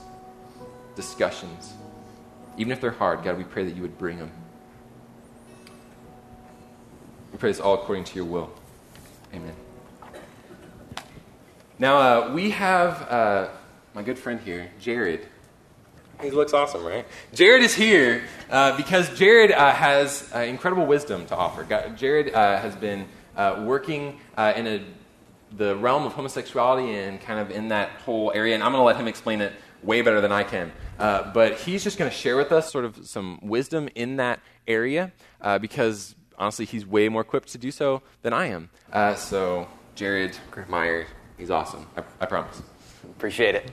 [0.97, 1.73] discussions.
[2.57, 4.31] Even if they're hard, God, we pray that you would bring them.
[7.31, 8.51] We pray this all according to your will.
[9.33, 9.55] Amen.
[11.79, 13.47] Now, uh, we have uh,
[13.93, 15.27] my good friend here, Jared.
[16.21, 17.05] He looks awesome, right?
[17.33, 21.63] Jared is here uh, because Jared uh, has uh, incredible wisdom to offer.
[21.63, 24.85] God, Jared uh, has been uh, working uh, in a,
[25.57, 28.85] the realm of homosexuality and kind of in that whole area, and I'm going to
[28.85, 30.71] let him explain it way better than I can.
[30.97, 35.11] but he's just going to share with us sort of some wisdom in that area
[35.59, 38.69] because honestly, he's way more equipped to do so than I am.
[39.17, 40.37] so, Jared
[40.69, 41.07] Meyer,
[41.37, 41.87] he's awesome.
[41.97, 42.61] I, I promise.
[43.17, 43.71] Appreciate it.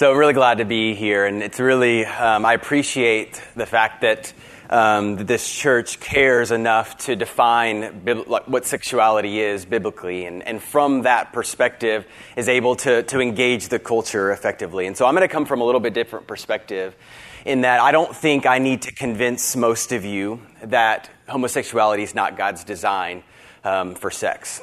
[0.00, 4.32] So really glad to be here, and it's really, um, I appreciate the fact that
[4.70, 7.82] um, this church cares enough to define
[8.26, 13.78] what sexuality is biblically, and, and from that perspective is able to, to engage the
[13.78, 14.86] culture effectively.
[14.86, 16.96] And so I'm going to come from a little bit different perspective
[17.44, 22.14] in that I don't think I need to convince most of you that homosexuality is
[22.14, 23.22] not God's design
[23.64, 24.62] um, for sex.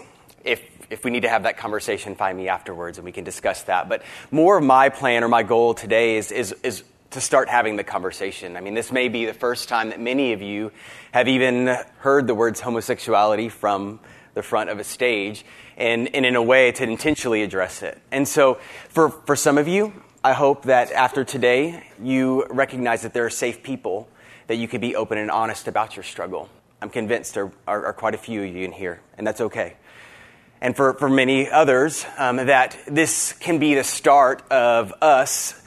[0.89, 3.89] If we need to have that conversation, find me afterwards and we can discuss that.
[3.89, 7.75] But more of my plan or my goal today is, is, is to start having
[7.75, 8.55] the conversation.
[8.57, 10.71] I mean, this may be the first time that many of you
[11.11, 11.67] have even
[11.99, 13.99] heard the words homosexuality from
[14.33, 15.45] the front of a stage
[15.77, 17.99] and, and in a way to intentionally address it.
[18.11, 18.55] And so
[18.89, 23.29] for, for some of you, I hope that after today, you recognize that there are
[23.29, 24.07] safe people
[24.47, 26.49] that you can be open and honest about your struggle.
[26.81, 29.75] I'm convinced there are, are quite a few of you in here, and that's okay
[30.61, 35.59] and for, for many others, um, that this can be the start of us,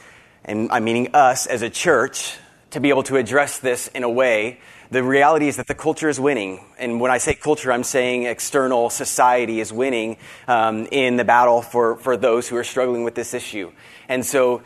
[0.44, 2.36] and I'm meaning us as a church,
[2.70, 4.60] to be able to address this in a way.
[4.90, 6.64] The reality is that the culture is winning.
[6.78, 10.16] And when I say culture, I'm saying external society is winning
[10.48, 13.72] um, in the battle for, for those who are struggling with this issue.
[14.08, 14.62] And so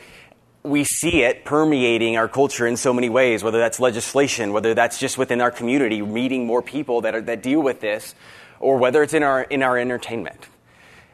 [0.62, 4.98] we see it permeating our culture in so many ways, whether that's legislation, whether that's
[4.98, 8.14] just within our community, meeting more people that, are, that deal with this,
[8.61, 10.49] or whether it's in our, in our entertainment.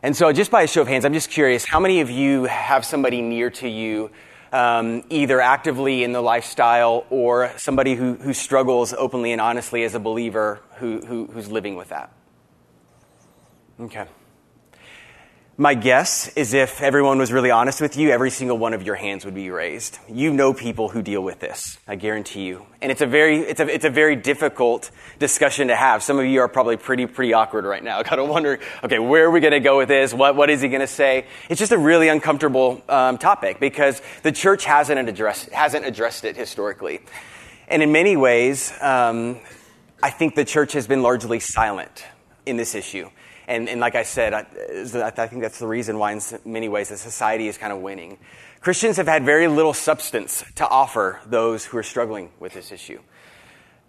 [0.02, 2.44] And so, just by a show of hands, I'm just curious how many of you
[2.44, 4.10] have somebody near to you,
[4.50, 9.94] um, either actively in the lifestyle or somebody who, who struggles openly and honestly as
[9.94, 12.12] a believer who, who, who's living with that?
[13.78, 14.06] Okay.
[15.60, 18.94] My guess is if everyone was really honest with you, every single one of your
[18.94, 19.98] hands would be raised.
[20.08, 22.64] You know people who deal with this, I guarantee you.
[22.80, 26.02] And it's a very, it's a, it's a very difficult discussion to have.
[26.02, 29.26] Some of you are probably pretty, pretty awkward right now, kind of wondering, okay, where
[29.26, 30.14] are we going to go with this?
[30.14, 31.26] What, what is he going to say?
[31.50, 36.38] It's just a really uncomfortable um, topic because the church hasn't addressed, hasn't addressed it
[36.38, 37.00] historically.
[37.68, 39.38] And in many ways, um,
[40.02, 42.06] I think the church has been largely silent
[42.46, 43.10] in this issue.
[43.50, 44.46] And, and like I said, I,
[44.94, 48.18] I think that's the reason why, in many ways, the society is kind of winning.
[48.60, 53.00] Christians have had very little substance to offer those who are struggling with this issue.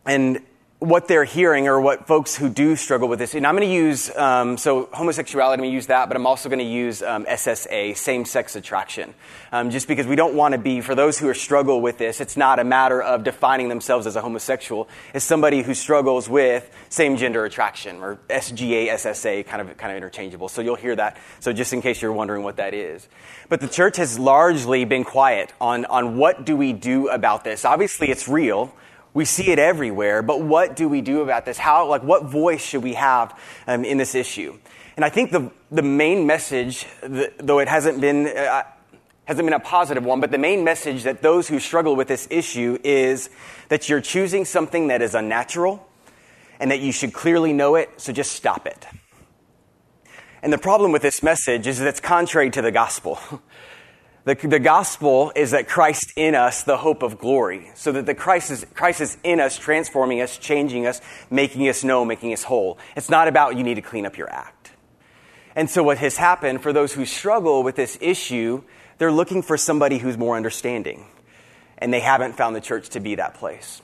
[0.03, 0.41] And
[0.81, 3.73] what they're hearing or what folks who do struggle with this, and I'm going to
[3.73, 7.03] use, um, so homosexuality, I'm going to use that, but I'm also going to use
[7.03, 9.13] um, SSA, same sex attraction.
[9.51, 12.19] Um, just because we don't want to be, for those who are struggle with this,
[12.19, 14.89] it's not a matter of defining themselves as a homosexual.
[15.13, 19.97] It's somebody who struggles with same gender attraction or SGA, SSA, kind of, kind of
[19.97, 20.49] interchangeable.
[20.49, 21.15] So you'll hear that.
[21.41, 23.07] So just in case you're wondering what that is.
[23.49, 27.65] But the church has largely been quiet on, on what do we do about this.
[27.65, 28.73] Obviously, it's real.
[29.13, 31.57] We see it everywhere, but what do we do about this?
[31.57, 34.57] How, like, what voice should we have um, in this issue?
[34.95, 38.63] And I think the, the main message, though it hasn't been, uh,
[39.25, 42.27] hasn't been a positive one, but the main message that those who struggle with this
[42.29, 43.29] issue is
[43.69, 45.87] that you're choosing something that is unnatural
[46.59, 48.85] and that you should clearly know it, so just stop it.
[50.43, 53.19] And the problem with this message is that it's contrary to the gospel.
[54.23, 57.71] The, the gospel is that Christ in us, the hope of glory.
[57.73, 61.83] So that the Christ is, Christ is in us, transforming us, changing us, making us
[61.83, 62.77] know, making us whole.
[62.95, 64.71] It's not about you need to clean up your act.
[65.55, 68.63] And so what has happened for those who struggle with this issue,
[68.99, 71.07] they're looking for somebody who's more understanding.
[71.79, 73.81] And they haven't found the church to be that place.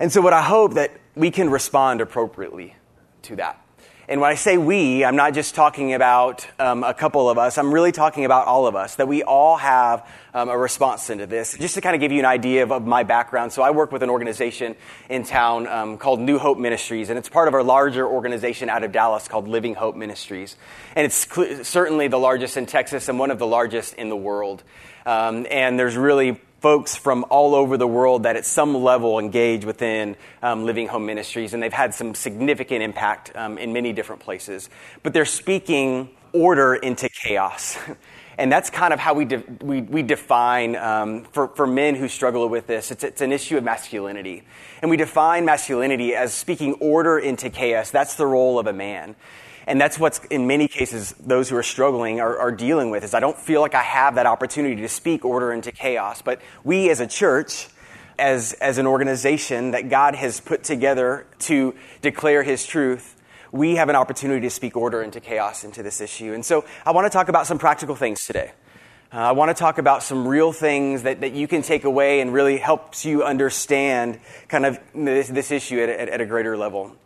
[0.00, 2.76] And so what I hope that we can respond appropriately
[3.22, 3.61] to that.
[4.12, 7.56] And when I say we, I'm not just talking about um, a couple of us,
[7.56, 11.24] I'm really talking about all of us, that we all have um, a response into
[11.24, 11.56] this.
[11.56, 13.90] Just to kind of give you an idea of, of, my background, so I work
[13.90, 14.76] with an organization
[15.08, 18.84] in town um, called New Hope Ministries, and it's part of our larger organization out
[18.84, 20.56] of Dallas called Living Hope Ministries.
[20.94, 24.16] And it's cl- certainly the largest in Texas and one of the largest in the
[24.16, 24.62] world.
[25.06, 29.64] Um, and there's really folks from all over the world that at some level engage
[29.64, 34.22] within um, Living Hope Ministries, and they've had some significant impact um, in many different
[34.22, 34.70] places.
[35.02, 37.76] But they're speaking order into chaos.
[38.38, 42.08] And that's kind of how we, de- we, we, define, um, for, for men who
[42.08, 44.42] struggle with this, it's, it's an issue of masculinity.
[44.80, 47.90] And we define masculinity as speaking order into chaos.
[47.90, 49.16] That's the role of a man.
[49.66, 53.14] And that's what's, in many cases, those who are struggling are, are, dealing with is
[53.14, 56.22] I don't feel like I have that opportunity to speak order into chaos.
[56.22, 57.68] But we as a church,
[58.18, 63.16] as, as an organization that God has put together to declare his truth,
[63.52, 66.32] we have an opportunity to speak order into chaos into this issue.
[66.32, 68.52] And so I want to talk about some practical things today.
[69.12, 72.22] Uh, I want to talk about some real things that, that you can take away
[72.22, 76.56] and really helps you understand kind of this, this issue at, at, at a greater
[76.56, 76.96] level.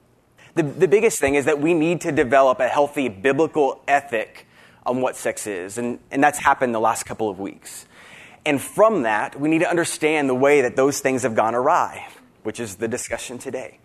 [0.57, 4.47] The, the biggest thing is that we need to develop a healthy biblical ethic
[4.87, 7.85] on what sex is, and, and that's happened the last couple of weeks.
[8.47, 12.09] And from that, we need to understand the way that those things have gone awry,
[12.43, 13.81] which is the discussion today.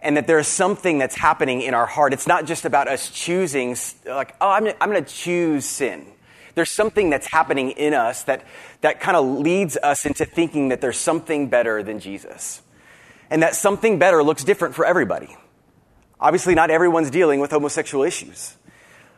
[0.00, 2.14] And that there's something that's happening in our heart.
[2.14, 3.76] It's not just about us choosing,
[4.06, 6.06] like, oh, I'm, I'm going to choose sin.
[6.54, 8.46] There's something that's happening in us that,
[8.80, 12.62] that kind of leads us into thinking that there's something better than Jesus.
[13.28, 15.36] And that something better looks different for everybody.
[16.22, 18.56] Obviously, not everyone's dealing with homosexual issues,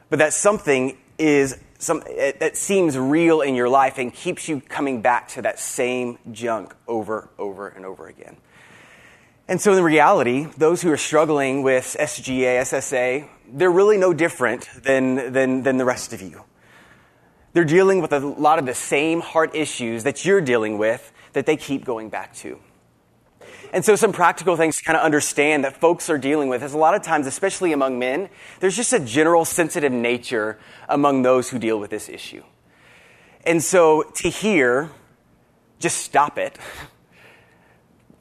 [0.08, 2.02] but that something is some,
[2.38, 6.74] that seems real in your life and keeps you coming back to that same junk
[6.88, 8.38] over, over, and over again.
[9.46, 14.66] And so, in reality, those who are struggling with SGA, SSA, they're really no different
[14.82, 16.42] than, than, than the rest of you.
[17.52, 21.44] They're dealing with a lot of the same heart issues that you're dealing with that
[21.44, 22.58] they keep going back to.
[23.74, 26.74] And so, some practical things to kind of understand that folks are dealing with is
[26.74, 28.28] a lot of times, especially among men,
[28.60, 32.44] there's just a general sensitive nature among those who deal with this issue.
[33.44, 34.92] And so, to hear,
[35.80, 36.56] just stop it.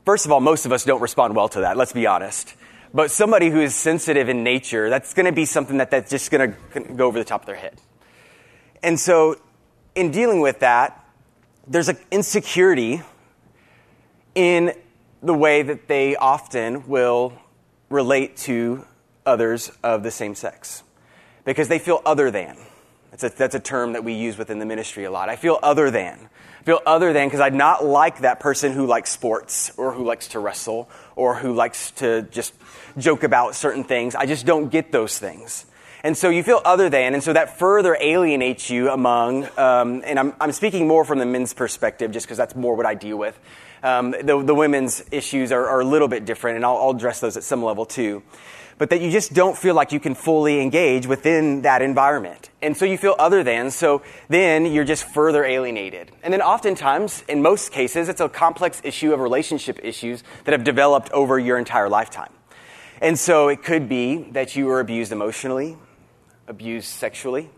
[0.06, 2.56] First of all, most of us don't respond well to that, let's be honest.
[2.92, 6.32] But somebody who is sensitive in nature, that's going to be something that, that's just
[6.32, 7.80] going to go over the top of their head.
[8.82, 9.36] And so,
[9.94, 11.06] in dealing with that,
[11.68, 13.04] there's an insecurity
[14.34, 14.74] in
[15.24, 17.34] the way that they often will
[17.90, 18.86] relate to
[19.26, 20.84] others of the same sex.
[21.46, 22.58] because they feel other than.
[23.12, 25.30] That's a, that's a term that we use within the ministry a lot.
[25.30, 26.18] I feel other than.
[26.60, 30.06] I feel other than because I'm not like that person who likes sports or who
[30.06, 32.54] likes to wrestle or who likes to just
[32.98, 34.16] joke about certain things.
[34.16, 35.66] I just don't get those things.
[36.06, 40.20] And so you feel other than, and so that further alienates you among, um, and
[40.20, 43.18] I'm, I'm speaking more from the men's perspective just because that's more what I deal
[43.18, 43.40] with.
[43.84, 47.20] Um, the, the women's issues are, are, a little bit different, and I'll, I'll address
[47.20, 48.24] those at some level too
[48.78, 52.50] but that you just don't feel like you can fully engage within that environment.
[52.62, 56.12] And so you feel other than, so then you're just further alienated.
[56.24, 60.64] And then oftentimes, in most cases, it's a complex issue of relationship issues that have
[60.64, 62.32] developed over your entire lifetime.
[63.02, 65.78] And so it could be that you were abused emotionally,
[66.48, 67.50] abused sexually,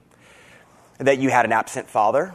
[0.97, 2.33] that you had an absent father,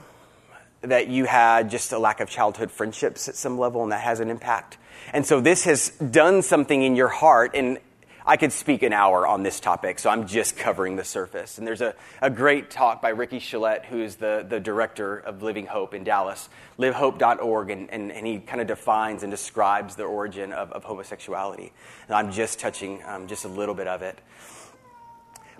[0.83, 4.21] that you had just a lack of childhood friendships at some level, and that has
[4.21, 4.79] an impact.
[5.13, 7.79] And so this has done something in your heart, and
[8.25, 11.59] I could speak an hour on this topic, so I'm just covering the surface.
[11.59, 15.67] And there's a, a great talk by Ricky Chelette, who's the, the director of Living
[15.67, 20.53] Hope in Dallas, livehope.org, and, and, and he kind of defines and describes the origin
[20.53, 21.73] of, of homosexuality.
[22.07, 24.19] And I'm just touching um, just a little bit of it.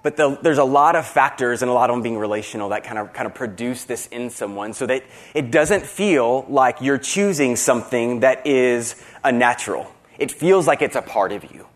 [0.03, 2.85] But the, there's a lot of factors, and a lot of them being relational, that
[2.85, 6.99] kind of, kind of produce this in someone so that it doesn't feel like you're
[6.99, 9.93] choosing something that is unnatural.
[10.19, 11.67] It feels like it's a part of you.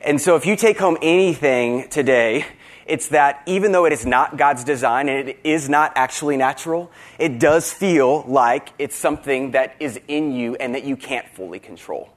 [0.00, 2.46] And so if you take home anything today,
[2.86, 6.90] it's that even though it is not God's design and it is not actually natural,
[7.18, 11.60] it does feel like it's something that is in you and that you can't fully
[11.60, 12.10] control.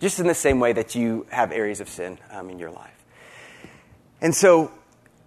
[0.00, 3.04] Just in the same way that you have areas of sin um, in your life.
[4.20, 4.72] And so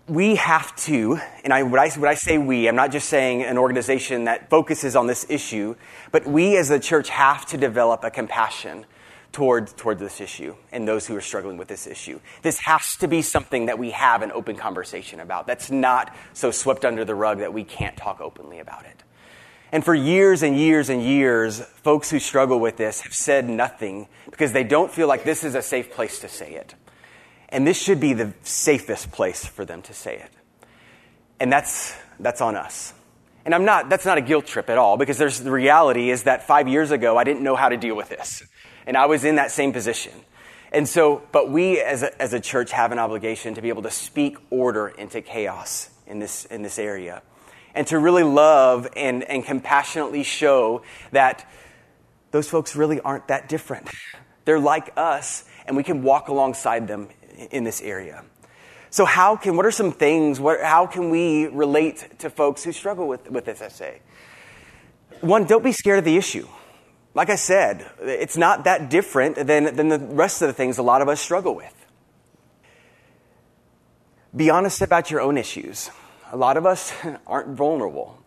[0.08, 3.44] we have to, and I, when, I, when I say we, I'm not just saying
[3.44, 5.76] an organization that focuses on this issue,
[6.12, 8.86] but we as a church have to develop a compassion
[9.32, 12.20] toward, toward this issue and those who are struggling with this issue.
[12.42, 15.48] This has to be something that we have an open conversation about.
[15.48, 19.04] That's not so swept under the rug that we can't talk openly about it.
[19.72, 24.08] And for years and years and years, folks who struggle with this have said nothing
[24.30, 26.76] because they don't feel like this is a safe place to say it.
[27.52, 30.32] And this should be the safest place for them to say it.
[31.40, 32.94] And that's, that's on us.
[33.44, 36.24] And I'm not, that's not a guilt trip at all because there's, the reality is
[36.24, 38.44] that five years ago, I didn't know how to deal with this.
[38.86, 40.14] And I was in that same position.
[40.72, 43.82] And so, but we as a, as a church have an obligation to be able
[43.82, 47.22] to speak order into chaos in this, in this area.
[47.74, 51.50] And to really love and, and compassionately show that
[52.32, 53.90] those folks really aren't that different.
[54.46, 57.10] They're like us, and we can walk alongside them
[57.52, 58.24] in this area.
[58.90, 62.72] So, how can, what are some things, what, how can we relate to folks who
[62.72, 64.00] struggle with, with this SSA?
[65.22, 66.48] One, don't be scared of the issue
[67.14, 70.84] like I said, it's not that different than, than the rest of the things a
[70.84, 71.74] lot of us struggle with.
[74.36, 75.90] Be honest about your own issues.
[76.32, 76.94] A lot of us
[77.28, 78.18] aren't vulnerable.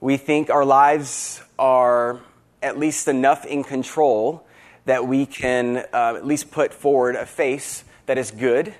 [0.00, 2.20] We think our lives are
[2.62, 4.44] at least enough in control
[4.86, 8.74] that we can uh, at least put forward a face that is good.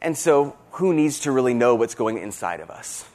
[0.00, 3.06] And so, who needs to really know what's going inside of us?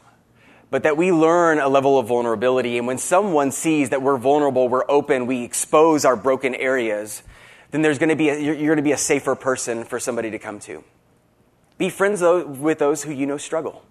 [0.71, 2.77] but that we learn a level of vulnerability.
[2.77, 7.23] And when someone sees that we're vulnerable, we're open, we expose our broken areas,
[7.71, 10.31] then there's going to be a, you're, going to be a safer person for somebody
[10.31, 10.83] to come to.
[11.77, 13.83] Be friends with those who you know struggle.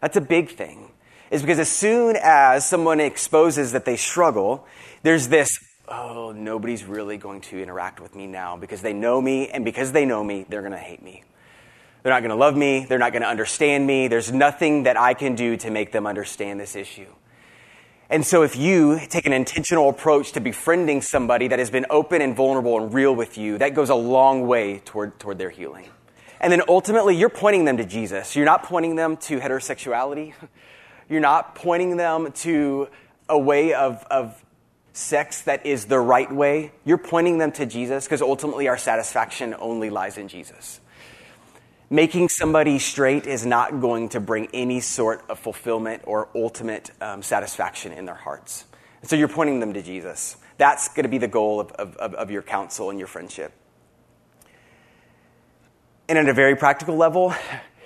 [0.00, 0.92] That's a big thing.
[1.30, 4.64] Is because as soon as someone exposes that they struggle,
[5.02, 5.48] there's this,
[5.88, 9.92] oh, nobody's really going to interact with me now because they know me, and because
[9.92, 11.22] they know me, they're going to hate me.
[12.02, 12.86] They're not going to love me.
[12.88, 14.06] They're not going to understand me.
[14.08, 17.08] There's nothing that I can do to make them understand this issue.
[18.08, 22.22] And so, if you take an intentional approach to befriending somebody that has been open
[22.22, 25.88] and vulnerable and real with you, that goes a long way toward, toward their healing.
[26.40, 28.36] And then ultimately, you're pointing them to Jesus.
[28.36, 30.34] You're not pointing them to heterosexuality.
[31.08, 32.88] You're not pointing them to
[33.28, 34.44] a way of, of
[34.96, 36.72] sex that is the right way.
[36.84, 40.80] You're pointing them to Jesus because ultimately our satisfaction only lies in Jesus
[41.90, 47.22] making somebody straight is not going to bring any sort of fulfillment or ultimate um,
[47.22, 48.64] satisfaction in their hearts.
[49.02, 50.36] So you're pointing them to Jesus.
[50.58, 53.52] That's going to be the goal of, of, of your counsel and your friendship.
[56.08, 57.34] And at a very practical level,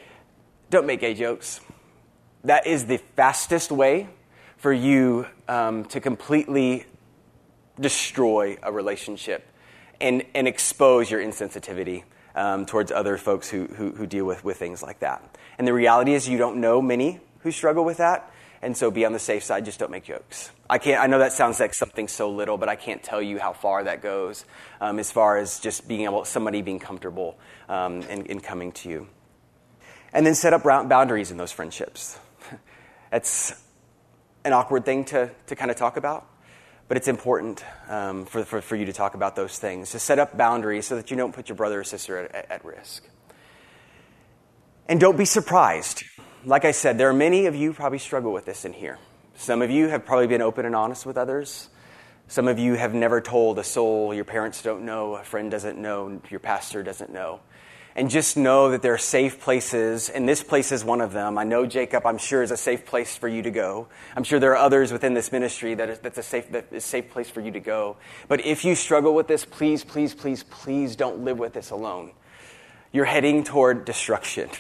[0.71, 1.61] don't make gay jokes.
[2.45, 4.09] That is the fastest way
[4.57, 6.87] for you um, to completely
[7.81, 9.47] destroy a relationship
[10.01, 12.05] and, and expose your insensitivity
[12.35, 15.37] um, towards other folks who, who, who deal with, with things like that.
[15.59, 18.31] And the reality is, you don't know many who struggle with that.
[18.63, 20.51] And so be on the safe side, just don't make jokes.
[20.69, 23.39] I can't, I know that sounds like something so little, but I can't tell you
[23.39, 24.45] how far that goes
[24.81, 28.91] um, as far as just being able, somebody being comfortable um, in, in coming to
[28.91, 29.07] you.
[30.13, 32.19] And then set up boundaries in those friendships.
[33.11, 33.55] That's
[34.45, 36.27] an awkward thing to, to kind of talk about,
[36.91, 40.19] but it's important um, for, for, for, you to talk about those things, to set
[40.19, 43.05] up boundaries so that you don't put your brother or sister at, at risk.
[44.89, 46.03] And don't be surprised.
[46.45, 48.99] Like I said, there are many of you probably struggle with this in here.
[49.37, 51.69] Some of you have probably been open and honest with others.
[52.27, 55.79] Some of you have never told a soul your parents don't know, a friend doesn't
[55.79, 57.39] know, your pastor doesn't know
[57.97, 61.37] and just know that there are safe places, and this place is one of them.
[61.39, 63.89] I know Jacob, I'm sure, is a safe place for you to go.
[64.15, 66.85] I'm sure there are others within this ministry that is, that's a safe, that is
[66.85, 67.97] safe place for you to go.
[68.29, 72.13] But if you struggle with this, please, please, please, please don't live with this alone.
[72.93, 74.51] You're heading toward destruction,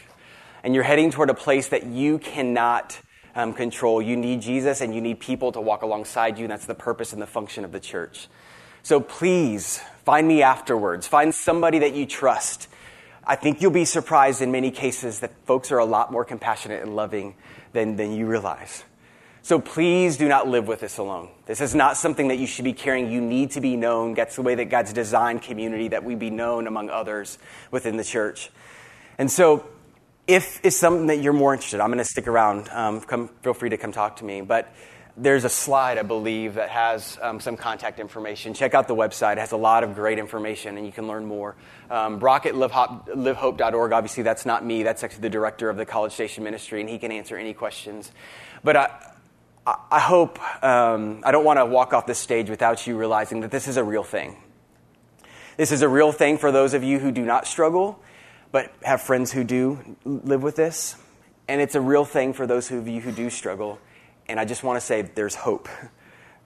[0.64, 3.00] and you're heading toward a place that you cannot
[3.36, 4.02] um, control.
[4.02, 7.12] You need Jesus, and you need people to walk alongside you, and that's the purpose
[7.12, 8.28] and the function of the church.
[8.82, 11.06] So please find me afterwards.
[11.06, 12.66] Find somebody that you trust
[13.24, 16.82] I think you'll be surprised in many cases that folks are a lot more compassionate
[16.82, 17.34] and loving
[17.72, 18.84] than, than you realize.
[19.42, 21.28] So please do not live with this alone.
[21.46, 23.10] This is not something that you should be carrying.
[23.10, 24.14] You need to be known.
[24.14, 27.38] That's the way that God's designed community, that we be known among others
[27.70, 28.50] within the church.
[29.16, 29.66] And so,
[30.26, 32.68] if it's something that you're more interested, I'm going to stick around.
[32.68, 34.42] Um, come, feel free to come talk to me.
[34.42, 34.72] But
[35.20, 38.54] there's a slide, I believe, that has um, some contact information.
[38.54, 39.32] Check out the website.
[39.32, 41.56] It has a lot of great information, and you can learn more.
[41.90, 44.82] Um, Brock at livehope.org, obviously, that's not me.
[44.82, 48.10] That's actually the director of the College Station Ministry, and he can answer any questions.
[48.64, 48.90] But I,
[49.66, 53.50] I hope, um, I don't want to walk off this stage without you realizing that
[53.50, 54.36] this is a real thing.
[55.58, 58.02] This is a real thing for those of you who do not struggle,
[58.52, 60.96] but have friends who do live with this.
[61.46, 63.78] And it's a real thing for those of you who do struggle
[64.30, 65.68] and I just want to say there's hope.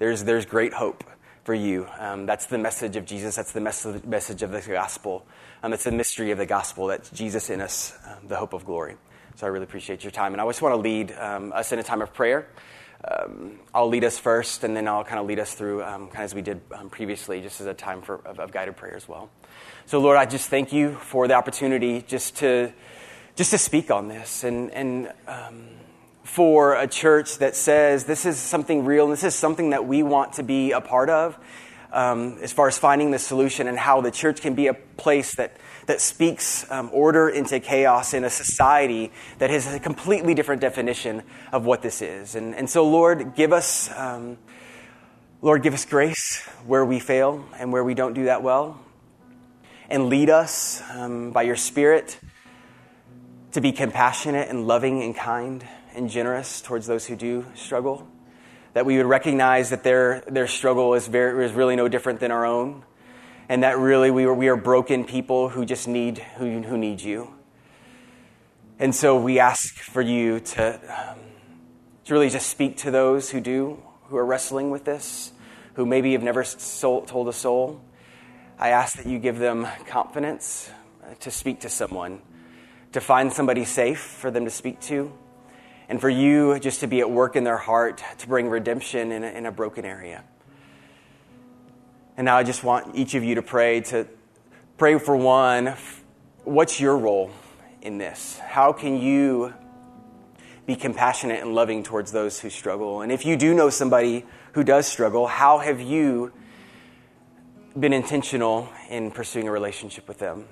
[0.01, 1.05] There's, there's great hope
[1.45, 1.87] for you.
[2.01, 3.37] Um, that's the message of Jesus.
[3.37, 5.25] That's the message, message of the gospel.
[5.63, 8.65] Um, it's the mystery of the gospel that Jesus in us, um, the hope of
[8.65, 8.97] glory.
[9.37, 10.33] So I really appreciate your time.
[10.33, 12.49] And I just want to lead um, us in a time of prayer.
[13.09, 16.25] Um, I'll lead us first, and then I'll kind of lead us through, um, kind
[16.25, 16.61] of as we did
[16.91, 19.31] previously, just as a time for, of, of guided prayer as well.
[19.87, 22.73] So, Lord, I just thank you for the opportunity just to,
[23.37, 24.43] just to speak on this.
[24.43, 25.13] And, and
[26.25, 30.03] for a church that says this is something real, and this is something that we
[30.03, 31.39] want to be a part of,
[31.93, 35.37] um, as far as finding the solution and how the church can be a place
[35.37, 35.57] that,
[35.87, 41.23] that speaks um, order into chaos in a society that has a completely different definition
[41.53, 42.35] of what this is.
[42.35, 44.39] And, and so, Lord, give us, um,
[45.43, 48.81] Lord, give us grace where we fail and where we don't do that well,
[49.91, 52.19] and lead us um, by your Spirit
[53.53, 55.65] to be compassionate and loving and kind
[55.95, 58.07] and generous towards those who do struggle.
[58.73, 62.31] That we would recognize that their, their struggle is, very, is really no different than
[62.31, 62.85] our own.
[63.49, 67.01] And that really we are, we are broken people who just need, who, who need
[67.01, 67.33] you.
[68.79, 71.19] And so we ask for you to, um,
[72.07, 75.33] to really just speak to those who do, who are wrestling with this,
[75.75, 77.81] who maybe have never soul, told a soul.
[78.59, 80.71] I ask that you give them confidence
[81.21, 82.23] to speak to someone,
[82.93, 85.13] to find somebody safe for them to speak to
[85.89, 89.25] and for you just to be at work in their heart to bring redemption in
[89.25, 90.25] a, in a broken area.
[92.17, 94.07] And now I just want each of you to pray to
[94.77, 95.75] pray for one
[96.45, 97.31] what's your role
[97.83, 98.39] in this?
[98.39, 99.55] How can you
[100.67, 103.03] be compassionate and loving towards those who struggle?
[103.03, 106.33] And if you do know somebody who does struggle, how have you
[107.79, 110.47] been intentional in pursuing a relationship with them?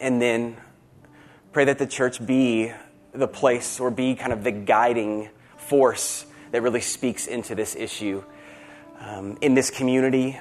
[0.00, 0.56] And then
[1.52, 2.72] pray that the church be
[3.18, 8.22] the place or be kind of the guiding force that really speaks into this issue
[9.00, 10.38] um, in this community,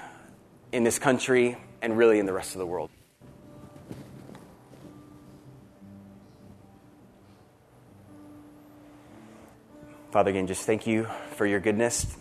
[0.72, 2.90] in this country, and really in the rest of the world.
[10.12, 12.16] Father, again, just thank you for your goodness.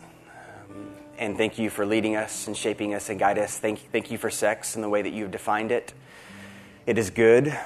[0.68, 3.56] Um, and thank you for leading us and shaping us and guide us.
[3.56, 5.94] Thank, thank you for sex and the way that you've defined it.
[6.86, 7.56] It is good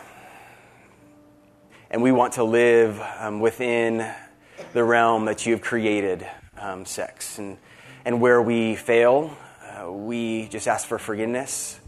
[1.91, 4.07] and we want to live um, within
[4.73, 6.27] the realm that you have created
[6.59, 7.39] um, sex.
[7.39, 7.57] And,
[8.05, 11.81] and where we fail, uh, we just ask for forgiveness.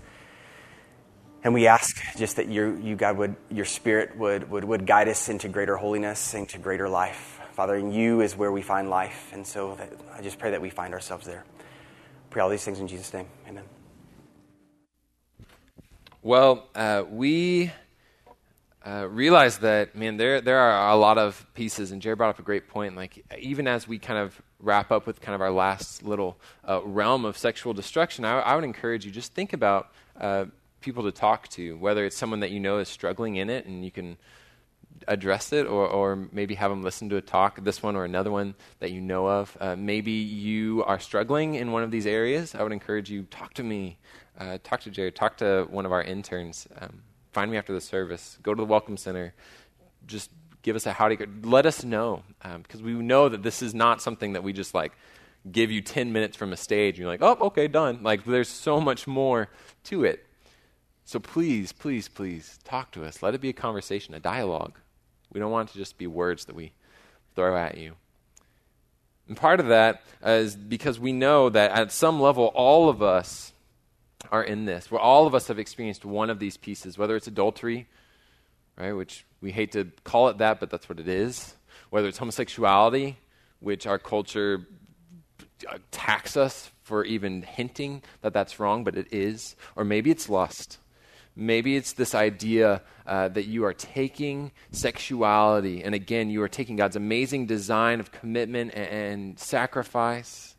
[1.44, 5.09] And we ask just that you, you God, would, your spirit would, would, would guide
[5.09, 7.40] us into greater holiness, into greater life.
[7.53, 9.30] Father, in you is where we find life.
[9.32, 11.44] And so that, I just pray that we find ourselves there.
[12.30, 13.26] Pray all these things in Jesus' name.
[13.48, 13.64] Amen.
[16.22, 17.72] Well, uh, we
[18.87, 22.39] uh, realize that man there there are a lot of pieces and Jerry brought up
[22.39, 25.51] a great point like even as we kind of wrap up with kind of our
[25.51, 29.93] last little uh, realm of sexual destruction I, I, would encourage you just think about
[30.18, 30.47] uh,
[30.81, 33.85] people to talk to whether it's someone that you know is struggling in it and
[33.85, 34.16] you can
[35.09, 38.31] address it or, or maybe have them listen to a talk, this one or another
[38.31, 39.57] one that you know of.
[39.61, 42.55] Uh, maybe you are struggling in one of these areas.
[42.55, 43.99] I would encourage you, talk to me,
[44.39, 46.66] uh, talk to Jerry, talk to one of our interns.
[46.81, 47.03] Um,
[47.33, 48.39] find me after the service.
[48.43, 49.35] Go to the Welcome Center.
[50.07, 50.31] Just
[50.62, 51.18] give us a howdy.
[51.43, 54.74] Let us know because um, we know that this is not something that we just
[54.74, 54.93] like
[55.51, 58.03] give you 10 minutes from a stage and you're like, oh, okay, done.
[58.03, 59.49] Like there's so much more
[59.85, 60.26] to it.
[61.05, 63.22] So please, please, please talk to us.
[63.22, 64.78] Let it be a conversation, a dialogue.
[65.33, 66.72] We don't want it to just be words that we
[67.35, 67.95] throw at you.
[69.26, 73.53] And part of that is because we know that at some level, all of us
[74.31, 77.27] are in this, where all of us have experienced one of these pieces, whether it's
[77.27, 77.89] adultery,
[78.77, 81.55] right, which we hate to call it that, but that's what it is,
[81.91, 83.16] whether it's homosexuality,
[83.61, 84.66] which our culture
[85.68, 90.79] attacks us for even hinting that that's wrong, but it is, or maybe it's lust.
[91.37, 96.77] Maybe it's this idea uh, that you are taking sexuality, and again, you are taking
[96.77, 100.57] God's amazing design of commitment and, and sacrifice,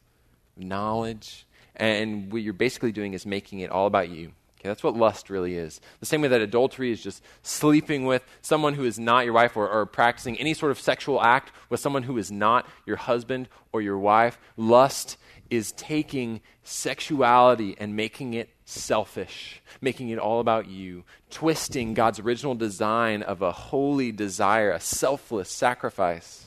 [0.56, 1.46] knowledge,
[1.82, 4.32] and what you're basically doing is making it all about you.
[4.60, 5.82] Okay, that's what lust really is.
[6.00, 9.58] The same way that adultery is just sleeping with someone who is not your wife
[9.58, 13.50] or, or, practicing any sort of sexual act with someone who is not your husband
[13.72, 14.38] or your wife.
[14.58, 15.18] Lust
[15.50, 22.54] is taking sexuality and making it selfish, making it all about you, twisting God's original
[22.54, 26.41] design of a holy desire, a selfless sacrifice.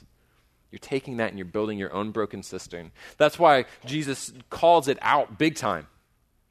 [0.75, 2.91] You're taking that and you're building your own broken cistern.
[3.17, 5.87] That's why Jesus calls it out big time.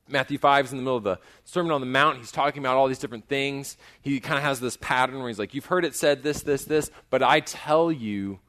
[0.07, 2.19] Matthew 5 is in the middle of the Sermon on the Mount.
[2.19, 3.75] He's talking about all these different things.
[4.01, 6.63] He kind of has this pattern where he's like, You've heard it said this, this,
[6.63, 8.39] this, but I tell you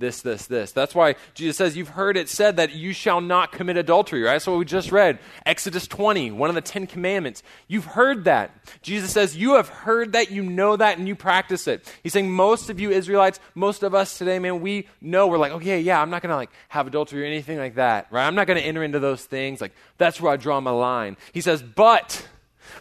[0.00, 0.72] this, this, this.
[0.72, 4.32] That's why Jesus says, You've heard it said that you shall not commit adultery, right?
[4.32, 5.18] That's what we just read.
[5.46, 7.42] Exodus 20, one of the Ten Commandments.
[7.68, 8.50] You've heard that.
[8.82, 11.92] Jesus says, You have heard that, you know that, and you practice it.
[12.02, 15.52] He's saying, Most of you Israelites, most of us today, man, we know we're like,
[15.52, 18.26] Okay, yeah, I'm not going to like have adultery or anything like that, right?
[18.26, 19.60] I'm not going to enter into those things.
[19.60, 21.16] Like, that's where I draw my line.
[21.32, 22.26] He says, But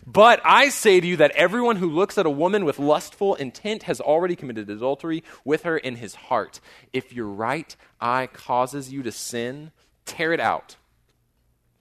[0.06, 3.84] but I say to you that everyone who looks at a woman with lustful intent
[3.84, 6.60] has already committed adultery with her in his heart.
[6.94, 9.72] If your right eye causes you to sin,
[10.06, 10.76] tear it out,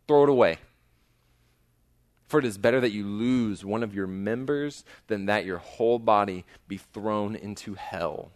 [0.06, 0.58] throw it away.
[2.26, 5.98] For it is better that you lose one of your members than that your whole
[5.98, 8.32] body be thrown into hell.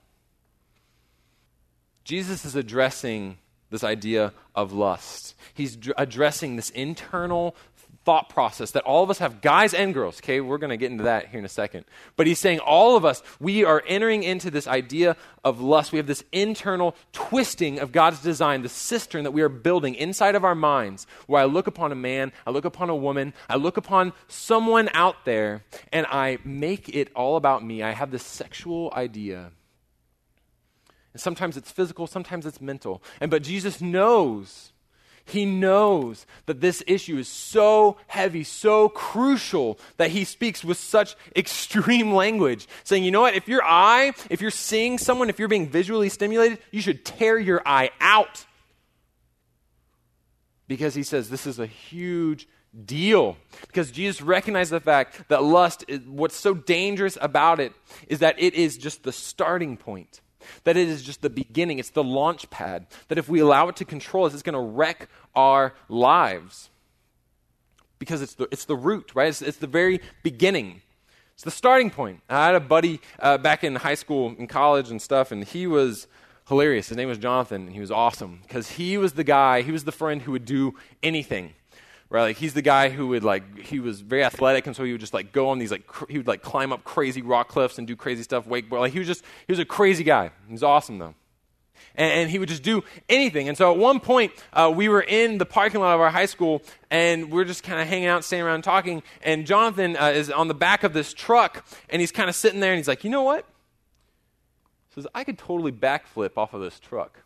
[2.05, 3.39] Jesus is addressing
[3.71, 5.35] this idea of lust.
[5.55, 7.55] He's addressing this internal
[8.05, 10.19] thought process that all of us have, guys and girls.
[10.19, 11.85] Okay, we're going to get into that here in a second.
[12.17, 15.93] But he's saying all of us, we are entering into this idea of lust.
[15.93, 20.35] We have this internal twisting of God's design, the cistern that we are building inside
[20.35, 23.57] of our minds, where I look upon a man, I look upon a woman, I
[23.57, 27.83] look upon someone out there, and I make it all about me.
[27.83, 29.53] I have this sexual idea.
[31.13, 33.03] And sometimes it's physical, sometimes it's mental.
[33.21, 34.72] And but Jesus knows
[35.25, 41.17] he knows that this issue is so heavy, so crucial, that he speaks with such
[41.37, 45.49] extreme language, saying, you know what, if your eye, if you're seeing someone, if you're
[45.49, 48.47] being visually stimulated, you should tear your eye out.
[50.67, 52.49] Because he says this is a huge
[52.87, 53.37] deal.
[53.67, 57.73] Because Jesus recognized the fact that lust, what's so dangerous about it
[58.09, 60.22] is that it is just the starting point.
[60.65, 62.87] That it is just the beginning, it's the launch pad.
[63.09, 66.71] That if we allow it to control us, it's going to wreck our lives.
[67.99, 69.29] Because it's the, it's the root, right?
[69.29, 70.83] It's, it's the very beginning.
[71.35, 72.21] It's the starting point.
[72.29, 75.67] I had a buddy uh, back in high school and college and stuff, and he
[75.67, 76.07] was
[76.49, 76.89] hilarious.
[76.89, 79.85] His name was Jonathan, and he was awesome because he was the guy, he was
[79.85, 81.55] the friend who would do anything
[82.13, 82.23] right?
[82.23, 85.01] Like he's the guy who would like he was very athletic, and so he would
[85.01, 87.79] just like go on these like cr- he would like climb up crazy rock cliffs
[87.79, 88.81] and do crazy stuff, wakeboard.
[88.81, 90.31] Like he was just he was a crazy guy.
[90.47, 91.15] He was awesome though.
[91.95, 93.49] And, he would just do anything.
[93.49, 96.25] And so at one point, uh, we were in the parking lot of our high
[96.25, 99.03] school, and we are just kind of hanging out, standing around talking.
[99.21, 102.61] And Jonathan uh, is on the back of this truck, and he's kind of sitting
[102.61, 103.45] there, and he's like, "You know what?"
[104.89, 107.22] He says, "I could totally backflip off of this truck."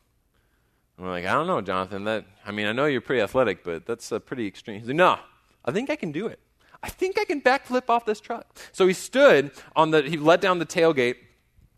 [0.98, 2.04] I'm like, I don't know, Jonathan.
[2.04, 4.78] That I mean, I know you're pretty athletic, but that's a pretty extreme.
[4.78, 5.18] He's like, No,
[5.64, 6.40] I think I can do it.
[6.82, 8.46] I think I can backflip off this truck.
[8.72, 10.02] So he stood on the.
[10.02, 11.16] He let down the tailgate,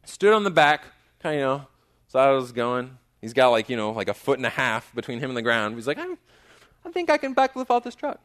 [0.05, 0.85] stood on the back,
[1.21, 1.66] kind of you know,
[2.09, 2.99] saw how it was going.
[3.21, 5.43] He's got like you know like a foot and a half between him and the
[5.43, 5.75] ground.
[5.75, 6.14] He's like, I,
[6.85, 8.21] I think I can backflip off this truck.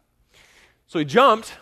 [0.88, 1.54] So he jumped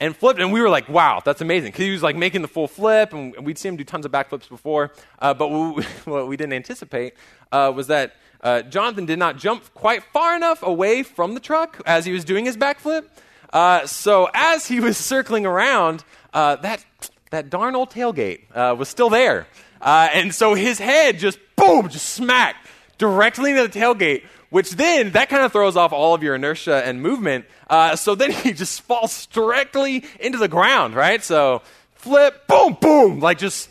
[0.00, 2.48] and flipped, and we were like, "Wow, that's amazing!" Because he was like making the
[2.48, 4.92] full flip, and we'd seen him do tons of backflips before.
[5.18, 7.14] Uh, but what we, what we, didn't anticipate
[7.50, 11.80] uh, was that uh, Jonathan did not jump quite far enough away from the truck
[11.86, 13.04] as he was doing his backflip.
[13.52, 16.84] Uh, so as he was circling around, uh, that
[17.30, 19.46] that darn old tailgate uh, was still there.
[19.80, 22.66] Uh, and so his head just, boom, just smacked
[22.96, 26.84] directly into the tailgate, which then that kind of throws off all of your inertia
[26.84, 27.44] and movement.
[27.68, 31.22] Uh, so then he just falls directly into the ground, right?
[31.22, 31.62] So
[31.94, 33.68] flip, boom, boom, like just,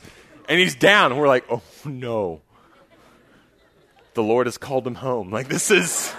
[0.47, 1.11] and he's down.
[1.11, 2.41] And we're like, oh no.
[4.17, 5.29] The Lord has called him home.
[5.29, 6.11] Like this is.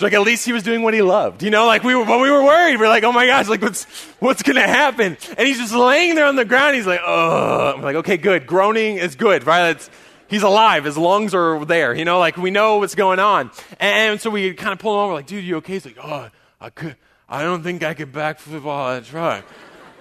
[0.00, 1.66] like at least he was doing what he loved, you know.
[1.66, 2.80] Like we were, but we were worried.
[2.80, 3.84] We're like, oh my gosh, like what's
[4.18, 5.16] what's gonna happen?
[5.36, 6.74] And he's just laying there on the ground.
[6.74, 8.46] He's like, oh, I'm like, okay, good.
[8.48, 9.70] Groaning is good, right?
[9.70, 9.88] It's,
[10.26, 10.84] he's alive.
[10.84, 12.18] His lungs are there, you know.
[12.18, 13.52] Like we know what's going on.
[13.78, 15.74] And, so we kind of pull him over, like, dude, you okay?
[15.74, 16.28] He's like, oh,
[16.60, 16.96] I could.
[17.28, 19.44] I don't think I could backflip off that truck.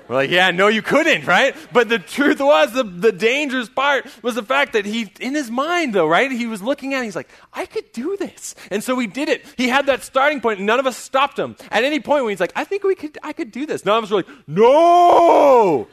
[0.07, 1.55] We're like, yeah, no, you couldn't, right?
[1.73, 5.51] But the truth was, the, the dangerous part was the fact that he, in his
[5.51, 6.31] mind, though, right?
[6.31, 8.55] He was looking at it, he's like, I could do this.
[8.71, 9.45] And so he did it.
[9.57, 11.57] He had that starting point, and none of us stopped him.
[11.71, 13.83] At any point when he's like, I think we could, I could do this.
[13.83, 15.87] None of us were like, no!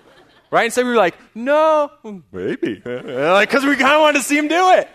[0.50, 0.66] Right?
[0.66, 1.90] Instead, we were like, no,
[2.30, 2.80] maybe.
[2.84, 4.88] like, because we kind of wanted to see him do it.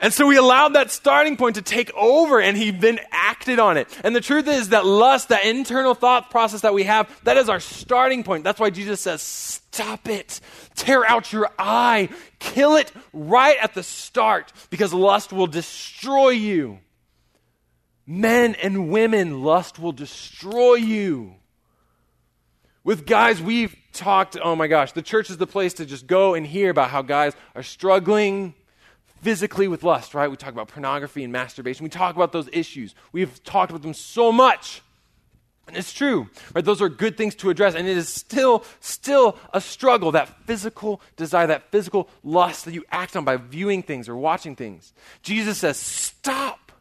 [0.00, 3.76] And so we allowed that starting point to take over and he then acted on
[3.76, 3.86] it.
[4.02, 7.50] And the truth is that lust, that internal thought process that we have, that is
[7.50, 8.42] our starting point.
[8.42, 10.40] That's why Jesus says, stop it.
[10.74, 12.08] Tear out your eye.
[12.38, 16.78] Kill it right at the start because lust will destroy you.
[18.06, 21.34] Men and women, lust will destroy you.
[22.84, 26.32] With guys, we've talked, oh my gosh, the church is the place to just go
[26.32, 28.54] and hear about how guys are struggling
[29.22, 30.30] physically with lust, right?
[30.30, 31.84] We talk about pornography and masturbation.
[31.84, 32.94] We talk about those issues.
[33.12, 34.82] We've talked about them so much.
[35.68, 36.64] And it's true, right?
[36.64, 37.74] Those are good things to address.
[37.74, 42.84] And it is still, still a struggle, that physical desire, that physical lust that you
[42.90, 44.92] act on by viewing things or watching things.
[45.22, 46.72] Jesus says, stop.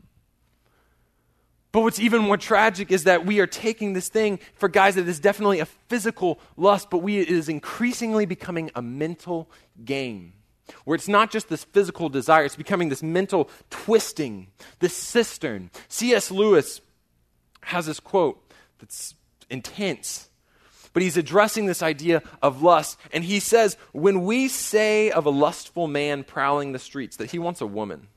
[1.72, 5.08] But what's even more tragic is that we are taking this thing for guys that
[5.08, 9.52] is definitely a physical lust, but we, it is increasingly becoming a mental
[9.86, 10.34] game
[10.86, 14.48] where it's not just this physical desire, it's becoming this mental twisting,
[14.80, 15.72] this cistern.
[15.88, 16.32] C.S.
[16.32, 16.82] Lewis
[17.62, 18.42] has this quote
[18.80, 19.16] that's
[19.50, 20.30] intense,
[20.94, 25.32] but he's addressing this idea of lust, and he says, When we say of a
[25.32, 28.08] lustful man prowling the streets that he wants a woman,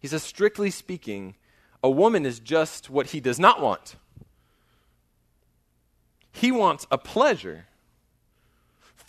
[0.00, 1.36] he says, strictly speaking,
[1.82, 3.96] a woman is just what he does not want.
[6.32, 7.66] He wants a pleasure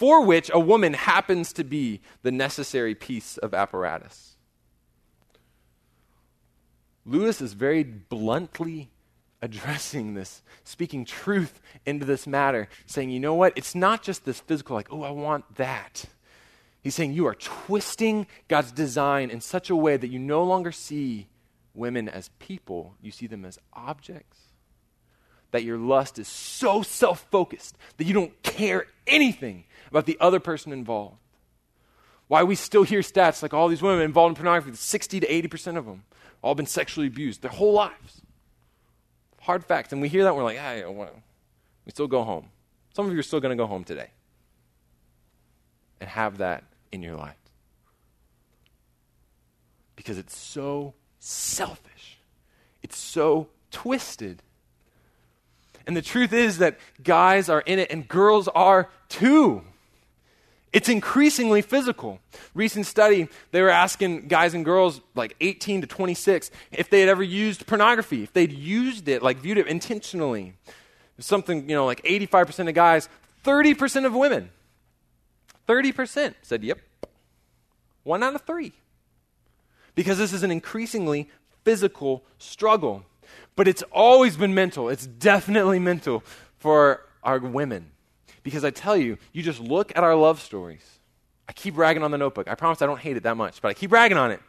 [0.02, 4.36] for which a woman happens to be the necessary piece of apparatus.
[7.06, 8.90] Lewis is very bluntly
[9.44, 13.54] addressing this, speaking truth into this matter, saying, you know what?
[13.56, 16.06] It's not just this physical, like, oh, I want that.
[16.82, 20.72] He's saying you are twisting God's design in such a way that you no longer
[20.72, 21.28] see
[21.76, 24.40] women as people, you see them as objects.
[25.52, 30.40] That your lust is so self focused that you don't care anything about the other
[30.40, 31.18] person involved.
[32.28, 35.78] Why we still hear stats like all these women involved in pornography, 60 to 80%
[35.78, 36.04] of them
[36.42, 38.22] all been sexually abused their whole lives.
[39.42, 39.92] Hard facts.
[39.92, 41.22] And we hear that and we're like, hey, well,
[41.86, 42.50] we still go home.
[42.94, 44.10] Some of you are still going to go home today
[46.00, 47.36] and have that in your life.
[49.96, 52.18] Because it's so selfish,
[52.82, 54.42] it's so twisted.
[55.86, 59.64] And the truth is that guys are in it and girls are too.
[60.74, 62.20] It's increasingly physical.
[62.54, 67.10] Recent study, they were asking guys and girls like 18 to 26 if they had
[67.10, 70.54] ever used pornography, if they'd used it, like viewed it intentionally.
[71.20, 73.10] Something, you know, like 85% of guys,
[73.44, 74.50] 30% of women.
[75.68, 76.80] 30% said, yep.
[78.04, 78.72] One out of three.
[79.94, 81.30] Because this is an increasingly
[81.64, 83.04] physical struggle.
[83.56, 84.90] But it's always been mental.
[84.90, 86.24] It's definitely mental
[86.60, 87.92] for our women.
[88.44, 90.86] Because I tell you, you just look at our love stories.
[91.48, 92.48] I keep ragging on the notebook.
[92.48, 94.40] I promise I don't hate it that much, but I keep ragging on it.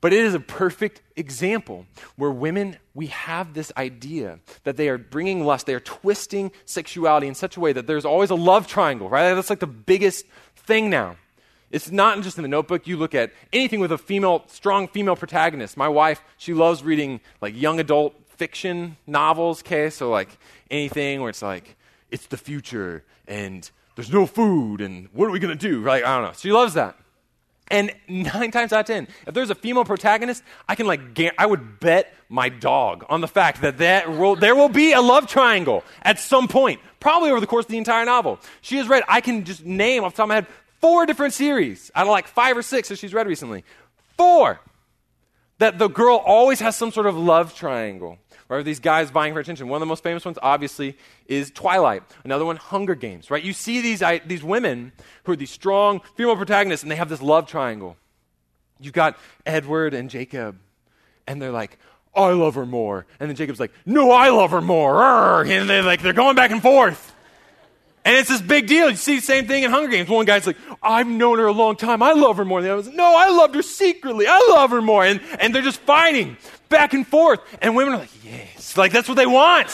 [0.00, 4.98] But it is a perfect example where women, we have this idea that they are
[4.98, 8.66] bringing lust, they are twisting sexuality in such a way that there's always a love
[8.66, 9.32] triangle, right?
[9.34, 11.16] That's like the biggest thing now.
[11.70, 12.86] It's not just in the notebook.
[12.86, 15.76] You look at anything with a female, strong female protagonist.
[15.76, 19.88] My wife, she loves reading like young adult fiction novels, okay?
[19.90, 20.28] So like
[20.70, 21.76] anything where it's like,
[22.14, 25.82] it's the future and there's no food and what are we going to do?
[25.82, 26.04] Right?
[26.04, 26.36] I don't know.
[26.36, 26.96] She loves that.
[27.68, 31.00] And nine times out of ten, if there's a female protagonist, I can like,
[31.38, 34.04] I would bet my dog on the fact that, that
[34.40, 37.78] there will be a love triangle at some point, probably over the course of the
[37.78, 38.38] entire novel.
[38.60, 40.46] She has read, I can just name off the top of my head,
[40.80, 43.64] four different series out of like five or six that she's read recently.
[44.18, 44.60] Four
[45.58, 48.18] That the girl always has some sort of love triangle.
[48.56, 48.64] Right?
[48.64, 49.68] These guys vying for attention.
[49.68, 50.96] One of the most famous ones, obviously,
[51.26, 52.02] is Twilight.
[52.24, 53.30] Another one, Hunger Games.
[53.30, 53.42] Right?
[53.42, 54.92] You see these, I, these women
[55.24, 57.96] who are these strong female protagonists, and they have this love triangle.
[58.80, 60.58] You've got Edward and Jacob,
[61.26, 61.78] and they're like,
[62.14, 63.06] I love her more.
[63.18, 65.44] And then Jacob's like, No, I love her more.
[65.44, 67.12] And they're like, they're going back and forth.
[68.04, 68.90] And it's this big deal.
[68.90, 70.10] You see the same thing in Hunger Games.
[70.10, 72.02] One guy's like, I've known her a long time.
[72.02, 72.58] I love her more.
[72.58, 74.26] And the other's like, no, I loved her secretly.
[74.28, 75.02] I love her more.
[75.04, 76.36] And, and they're just fighting
[76.68, 77.40] back and forth.
[77.60, 78.76] And women are like, yes.
[78.76, 79.68] Like, that's what they want.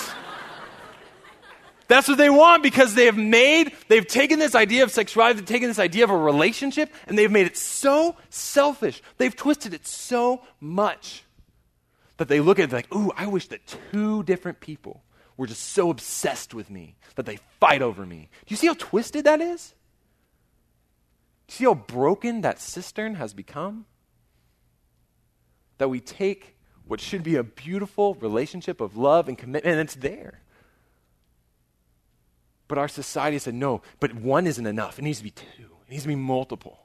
[1.90, 5.48] That's what they want because they have made, they've taken this idea of sexuality, they've
[5.48, 9.02] taken this idea of a relationship, and they've made it so selfish.
[9.18, 11.24] They've twisted it so much
[12.18, 15.02] that they look at it like, ooh, I wish that two different people
[15.36, 18.28] were just so obsessed with me that they fight over me.
[18.46, 19.74] Do you see how twisted that is?
[21.48, 23.86] Do you see how broken that cistern has become?
[25.78, 26.54] That we take
[26.90, 30.40] what should be a beautiful relationship of love and commitment, and it's there.
[32.66, 34.98] But our society said, no, but one isn't enough.
[34.98, 36.80] It needs to be two, it needs to be multiple.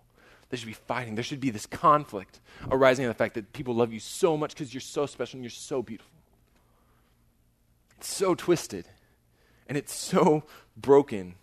[0.49, 1.15] There should be fighting.
[1.15, 2.39] There should be this conflict
[2.69, 5.43] arising in the fact that people love you so much because you're so special and
[5.43, 6.11] you're so beautiful.
[7.97, 8.85] It's so twisted
[9.67, 10.43] and it's so
[10.77, 11.33] broken.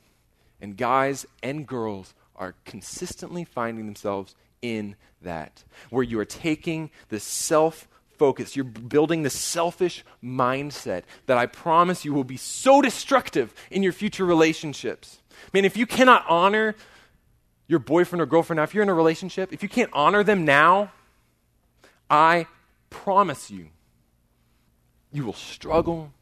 [0.60, 7.18] And guys and girls are consistently finding themselves in that, where you are taking the
[7.18, 7.88] self
[8.22, 13.82] focus, you're building this selfish mindset that I promise you will be so destructive in
[13.82, 15.18] your future relationships.
[15.52, 16.76] Man, if you cannot honor
[17.66, 20.44] your boyfriend or girlfriend now, if you're in a relationship, if you can't honor them
[20.44, 20.92] now,
[22.08, 22.46] I
[22.90, 23.70] promise you,
[25.12, 26.12] you will struggle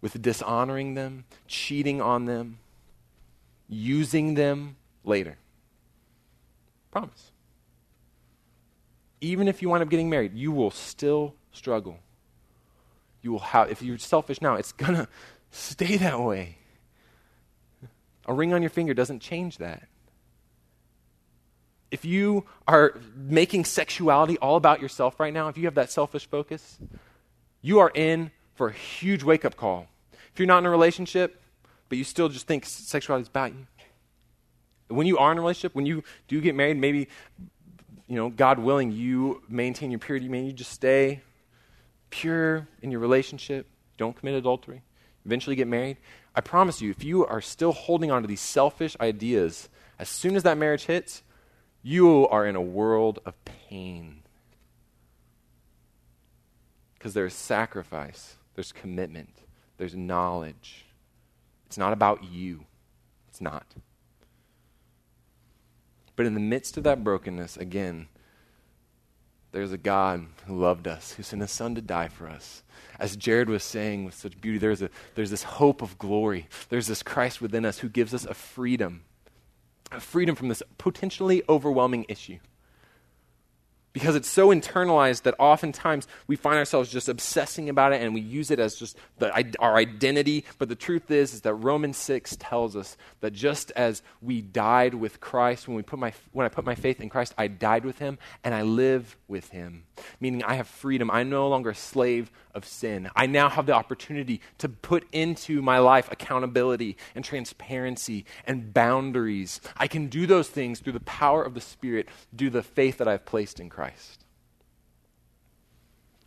[0.00, 2.60] with dishonoring them, cheating on them,
[3.68, 5.36] using them later.
[6.90, 7.25] Promise.
[9.20, 11.98] Even if you wind up getting married, you will still struggle.
[13.22, 15.08] You will have, if you're selfish now, it's going to
[15.50, 16.58] stay that way.
[18.26, 19.88] A ring on your finger doesn't change that.
[21.90, 26.28] If you are making sexuality all about yourself right now, if you have that selfish
[26.28, 26.78] focus,
[27.62, 29.86] you are in for a huge wake up call.
[30.32, 31.40] If you're not in a relationship,
[31.88, 33.66] but you still just think sexuality is about you,
[34.88, 37.08] when you are in a relationship, when you do get married, maybe,
[38.08, 41.20] you know, God willing, you maintain your purity, maybe you just stay
[42.10, 43.66] pure in your relationship,
[43.98, 44.82] don't commit adultery,
[45.24, 45.96] eventually get married.
[46.34, 50.36] I promise you, if you are still holding on to these selfish ideas, as soon
[50.36, 51.22] as that marriage hits,
[51.82, 54.22] you are in a world of pain.
[56.94, 59.30] Because there's sacrifice, there's commitment
[59.78, 60.86] there's knowledge.
[61.66, 62.64] It's not about you.
[63.28, 63.66] It's not.
[66.16, 68.08] But in the midst of that brokenness, again,
[69.52, 72.62] there's a God who loved us, who sent his son to die for us.
[72.98, 76.48] As Jared was saying with such beauty, there's, a, there's this hope of glory.
[76.68, 79.04] There's this Christ within us who gives us a freedom,
[79.92, 82.38] a freedom from this potentially overwhelming issue
[83.96, 88.20] because it's so internalized that oftentimes we find ourselves just obsessing about it and we
[88.20, 90.44] use it as just the, our identity.
[90.58, 94.92] But the truth is, is that Romans 6 tells us that just as we died
[94.92, 97.86] with Christ, when, we put my, when I put my faith in Christ, I died
[97.86, 99.84] with him and I live with him.
[100.20, 101.10] Meaning I have freedom.
[101.10, 103.08] I'm no longer a slave of sin.
[103.14, 109.60] I now have the opportunity to put into my life accountability and transparency and boundaries.
[109.76, 113.06] I can do those things through the power of the Spirit, through the faith that
[113.06, 114.24] I've placed in Christ.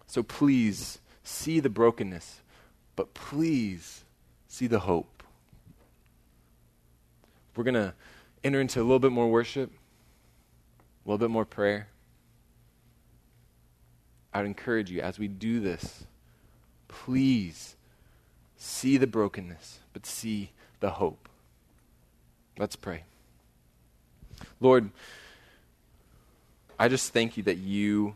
[0.05, 2.41] So please see the brokenness,
[2.95, 4.03] but please
[4.47, 5.23] see the hope.
[7.55, 7.93] We're going to
[8.43, 9.71] enter into a little bit more worship,
[11.05, 11.87] a little bit more prayer.
[14.31, 16.05] I'd encourage you as we do this
[16.89, 17.77] Please
[18.57, 21.29] see the brokenness, but see the hope.
[22.57, 23.03] Let's pray.
[24.59, 24.89] Lord,
[26.77, 28.15] I just thank you that you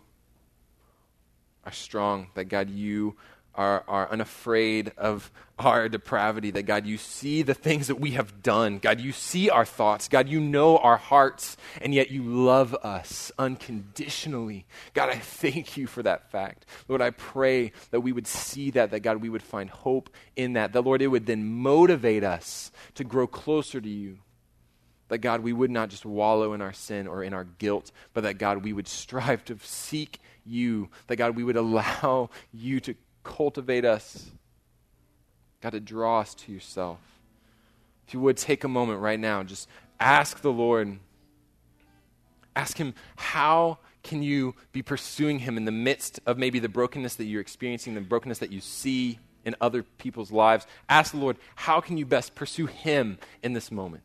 [1.66, 3.16] are strong, that God, you
[3.56, 8.42] are, are unafraid of our depravity, that God, you see the things that we have
[8.42, 8.80] done.
[8.80, 10.08] God, you see our thoughts.
[10.08, 14.66] God, you know our hearts, and yet you love us unconditionally.
[14.94, 16.66] God, I thank you for that fact.
[16.88, 20.54] Lord, I pray that we would see that, that God, we would find hope in
[20.54, 20.74] that.
[20.74, 24.18] That, Lord, it would then motivate us to grow closer to you.
[25.10, 28.22] That God, we would not just wallow in our sin or in our guilt, but
[28.24, 30.90] that God, we would strive to seek you.
[31.08, 34.30] That God, we would allow you to cultivate us.
[35.62, 37.00] God, to draw us to yourself.
[38.08, 39.70] If you would take a moment right now, just
[40.00, 41.00] ask the Lord,
[42.56, 47.16] ask Him, how can you be pursuing Him in the midst of maybe the brokenness
[47.16, 50.68] that you're experiencing, the brokenness that you see in other people's lives?
[50.90, 54.04] Ask the Lord, how can you best pursue Him in this moment?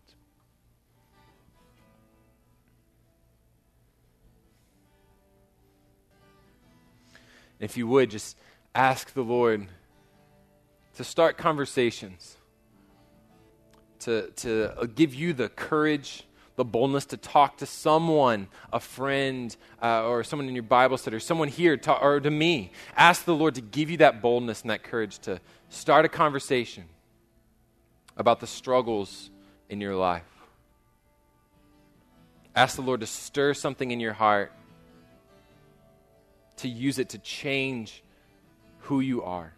[7.60, 8.36] If you would, just
[8.78, 9.66] ask the Lord
[10.94, 12.36] to start conversations,
[13.98, 16.22] to, to give you the courage
[16.54, 21.14] the boldness to talk to someone, a friend, uh, or someone in your Bible study,
[21.16, 22.72] or someone here, to, or to me.
[22.96, 26.82] Ask the Lord to give you that boldness and that courage to start a conversation
[28.16, 29.30] about the struggles
[29.68, 30.24] in your life.
[32.56, 34.52] Ask the Lord to stir something in your heart,
[36.56, 38.02] to use it to change
[38.88, 39.57] who you are.